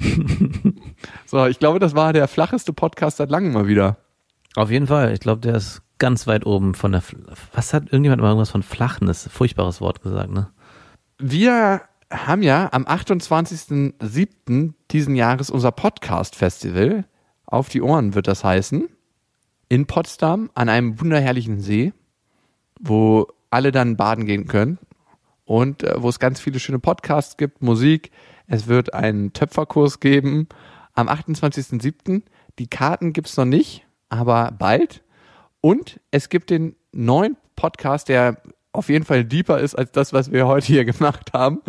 so, 1.26 1.46
ich 1.46 1.58
glaube, 1.58 1.78
das 1.78 1.94
war 1.94 2.12
der 2.12 2.26
flacheste 2.26 2.72
Podcast 2.72 3.18
seit 3.18 3.30
langem 3.30 3.52
mal 3.52 3.68
wieder. 3.68 3.98
Auf 4.54 4.70
jeden 4.70 4.86
Fall. 4.86 5.12
Ich 5.12 5.20
glaube, 5.20 5.40
der 5.40 5.56
ist 5.56 5.82
ganz 6.02 6.26
weit 6.26 6.44
oben 6.46 6.74
von 6.74 6.90
der. 6.90 7.02
Was 7.52 7.72
hat 7.72 7.84
irgendjemand 7.84 8.20
mal 8.20 8.28
irgendwas 8.30 8.50
von 8.50 8.64
Flachnis? 8.64 9.28
Furchtbares 9.30 9.80
Wort 9.80 10.02
gesagt, 10.02 10.32
ne? 10.32 10.50
Wir 11.18 11.82
haben 12.10 12.42
ja 12.42 12.68
am 12.72 12.84
28.07. 12.86 14.72
diesen 14.90 15.14
Jahres 15.14 15.48
unser 15.48 15.70
Podcast-Festival. 15.70 17.04
Auf 17.46 17.68
die 17.68 17.82
Ohren 17.82 18.16
wird 18.16 18.26
das 18.26 18.42
heißen. 18.42 18.88
In 19.68 19.86
Potsdam 19.86 20.50
an 20.54 20.68
einem 20.68 21.00
wunderherrlichen 21.00 21.60
See, 21.60 21.92
wo 22.80 23.28
alle 23.50 23.70
dann 23.70 23.96
baden 23.96 24.26
gehen 24.26 24.48
können 24.48 24.78
und 25.44 25.84
äh, 25.84 26.02
wo 26.02 26.08
es 26.08 26.18
ganz 26.18 26.40
viele 26.40 26.58
schöne 26.58 26.80
Podcasts 26.80 27.36
gibt, 27.36 27.62
Musik. 27.62 28.10
Es 28.48 28.66
wird 28.66 28.92
einen 28.92 29.32
Töpferkurs 29.34 30.00
geben 30.00 30.48
am 30.94 31.08
28.07. 31.08 32.22
Die 32.58 32.66
Karten 32.66 33.12
gibt's 33.12 33.36
noch 33.36 33.44
nicht, 33.44 33.86
aber 34.08 34.50
bald. 34.50 35.01
Und 35.62 36.00
es 36.10 36.28
gibt 36.28 36.50
den 36.50 36.74
neuen 36.90 37.36
Podcast, 37.54 38.08
der 38.08 38.36
auf 38.72 38.88
jeden 38.88 39.04
Fall 39.04 39.24
deeper 39.24 39.60
ist 39.60 39.76
als 39.76 39.92
das, 39.92 40.12
was 40.12 40.32
wir 40.32 40.48
heute 40.48 40.66
hier 40.66 40.84
gemacht 40.84 41.32
haben. 41.32 41.62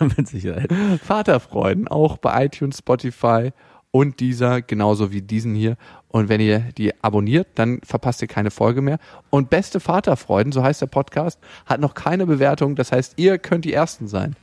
Mit 0.16 0.26
Sicherheit. 0.26 0.72
Vaterfreuden, 1.04 1.86
auch 1.86 2.18
bei 2.18 2.46
iTunes, 2.46 2.78
Spotify 2.78 3.52
und 3.92 4.18
dieser, 4.18 4.60
genauso 4.60 5.12
wie 5.12 5.22
diesen 5.22 5.54
hier. 5.54 5.76
Und 6.08 6.28
wenn 6.28 6.40
ihr 6.40 6.58
die 6.76 6.92
abonniert, 7.04 7.46
dann 7.54 7.80
verpasst 7.84 8.20
ihr 8.22 8.28
keine 8.28 8.50
Folge 8.50 8.82
mehr. 8.82 8.98
Und 9.30 9.50
Beste 9.50 9.78
Vaterfreuden, 9.78 10.50
so 10.50 10.64
heißt 10.64 10.82
der 10.82 10.86
Podcast, 10.86 11.38
hat 11.64 11.80
noch 11.80 11.94
keine 11.94 12.26
Bewertung. 12.26 12.74
Das 12.74 12.90
heißt, 12.90 13.14
ihr 13.18 13.38
könnt 13.38 13.64
die 13.64 13.72
Ersten 13.72 14.08
sein. 14.08 14.34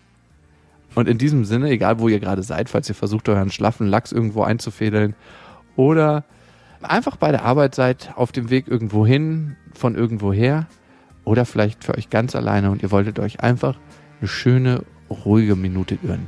Und 0.93 1.09
in 1.09 1.17
diesem 1.17 1.43
Sinne, 1.43 1.69
egal 1.69 1.99
wo 1.99 2.07
ihr 2.07 2.21
gerade 2.21 2.43
seid, 2.43 2.69
falls 2.69 2.87
ihr 2.87 2.95
versucht, 2.95 3.27
euren 3.27 3.51
schlaffen 3.51 3.87
Lachs 3.87 4.13
irgendwo 4.13 4.43
einzufädeln 4.43 5.15
oder 5.75 6.23
einfach 6.89 7.15
bei 7.17 7.31
der 7.31 7.43
Arbeit 7.43 7.75
seid, 7.75 8.13
auf 8.15 8.31
dem 8.31 8.49
Weg 8.49 8.67
irgendwo 8.67 9.05
hin, 9.05 9.55
von 9.73 9.95
irgendwo 9.95 10.33
her 10.33 10.67
oder 11.23 11.45
vielleicht 11.45 11.83
für 11.83 11.95
euch 11.95 12.09
ganz 12.09 12.35
alleine 12.35 12.71
und 12.71 12.83
ihr 12.83 12.91
wolltet 12.91 13.19
euch 13.19 13.41
einfach 13.41 13.77
eine 14.19 14.27
schöne, 14.27 14.83
ruhige 15.09 15.55
Minute 15.55 15.97
gönnen. 15.97 16.27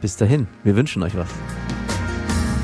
Bis 0.00 0.16
dahin, 0.16 0.46
wir 0.62 0.76
wünschen 0.76 1.02
euch 1.02 1.16
was. 1.16 1.28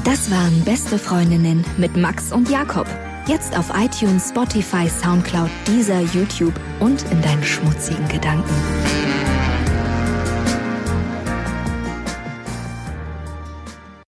Das 0.04 0.30
waren 0.30 0.64
Beste 0.64 0.98
Freundinnen 0.98 1.64
mit 1.76 1.96
Max 1.96 2.32
und 2.32 2.48
Jakob. 2.48 2.86
Jetzt 3.26 3.56
auf 3.56 3.70
iTunes, 3.76 4.30
Spotify, 4.30 4.88
Soundcloud, 4.88 5.50
dieser 5.66 6.00
YouTube 6.00 6.54
und 6.80 7.02
in 7.10 7.22
deinen 7.22 7.44
schmutzigen 7.44 8.08
Gedanken. 8.08 9.29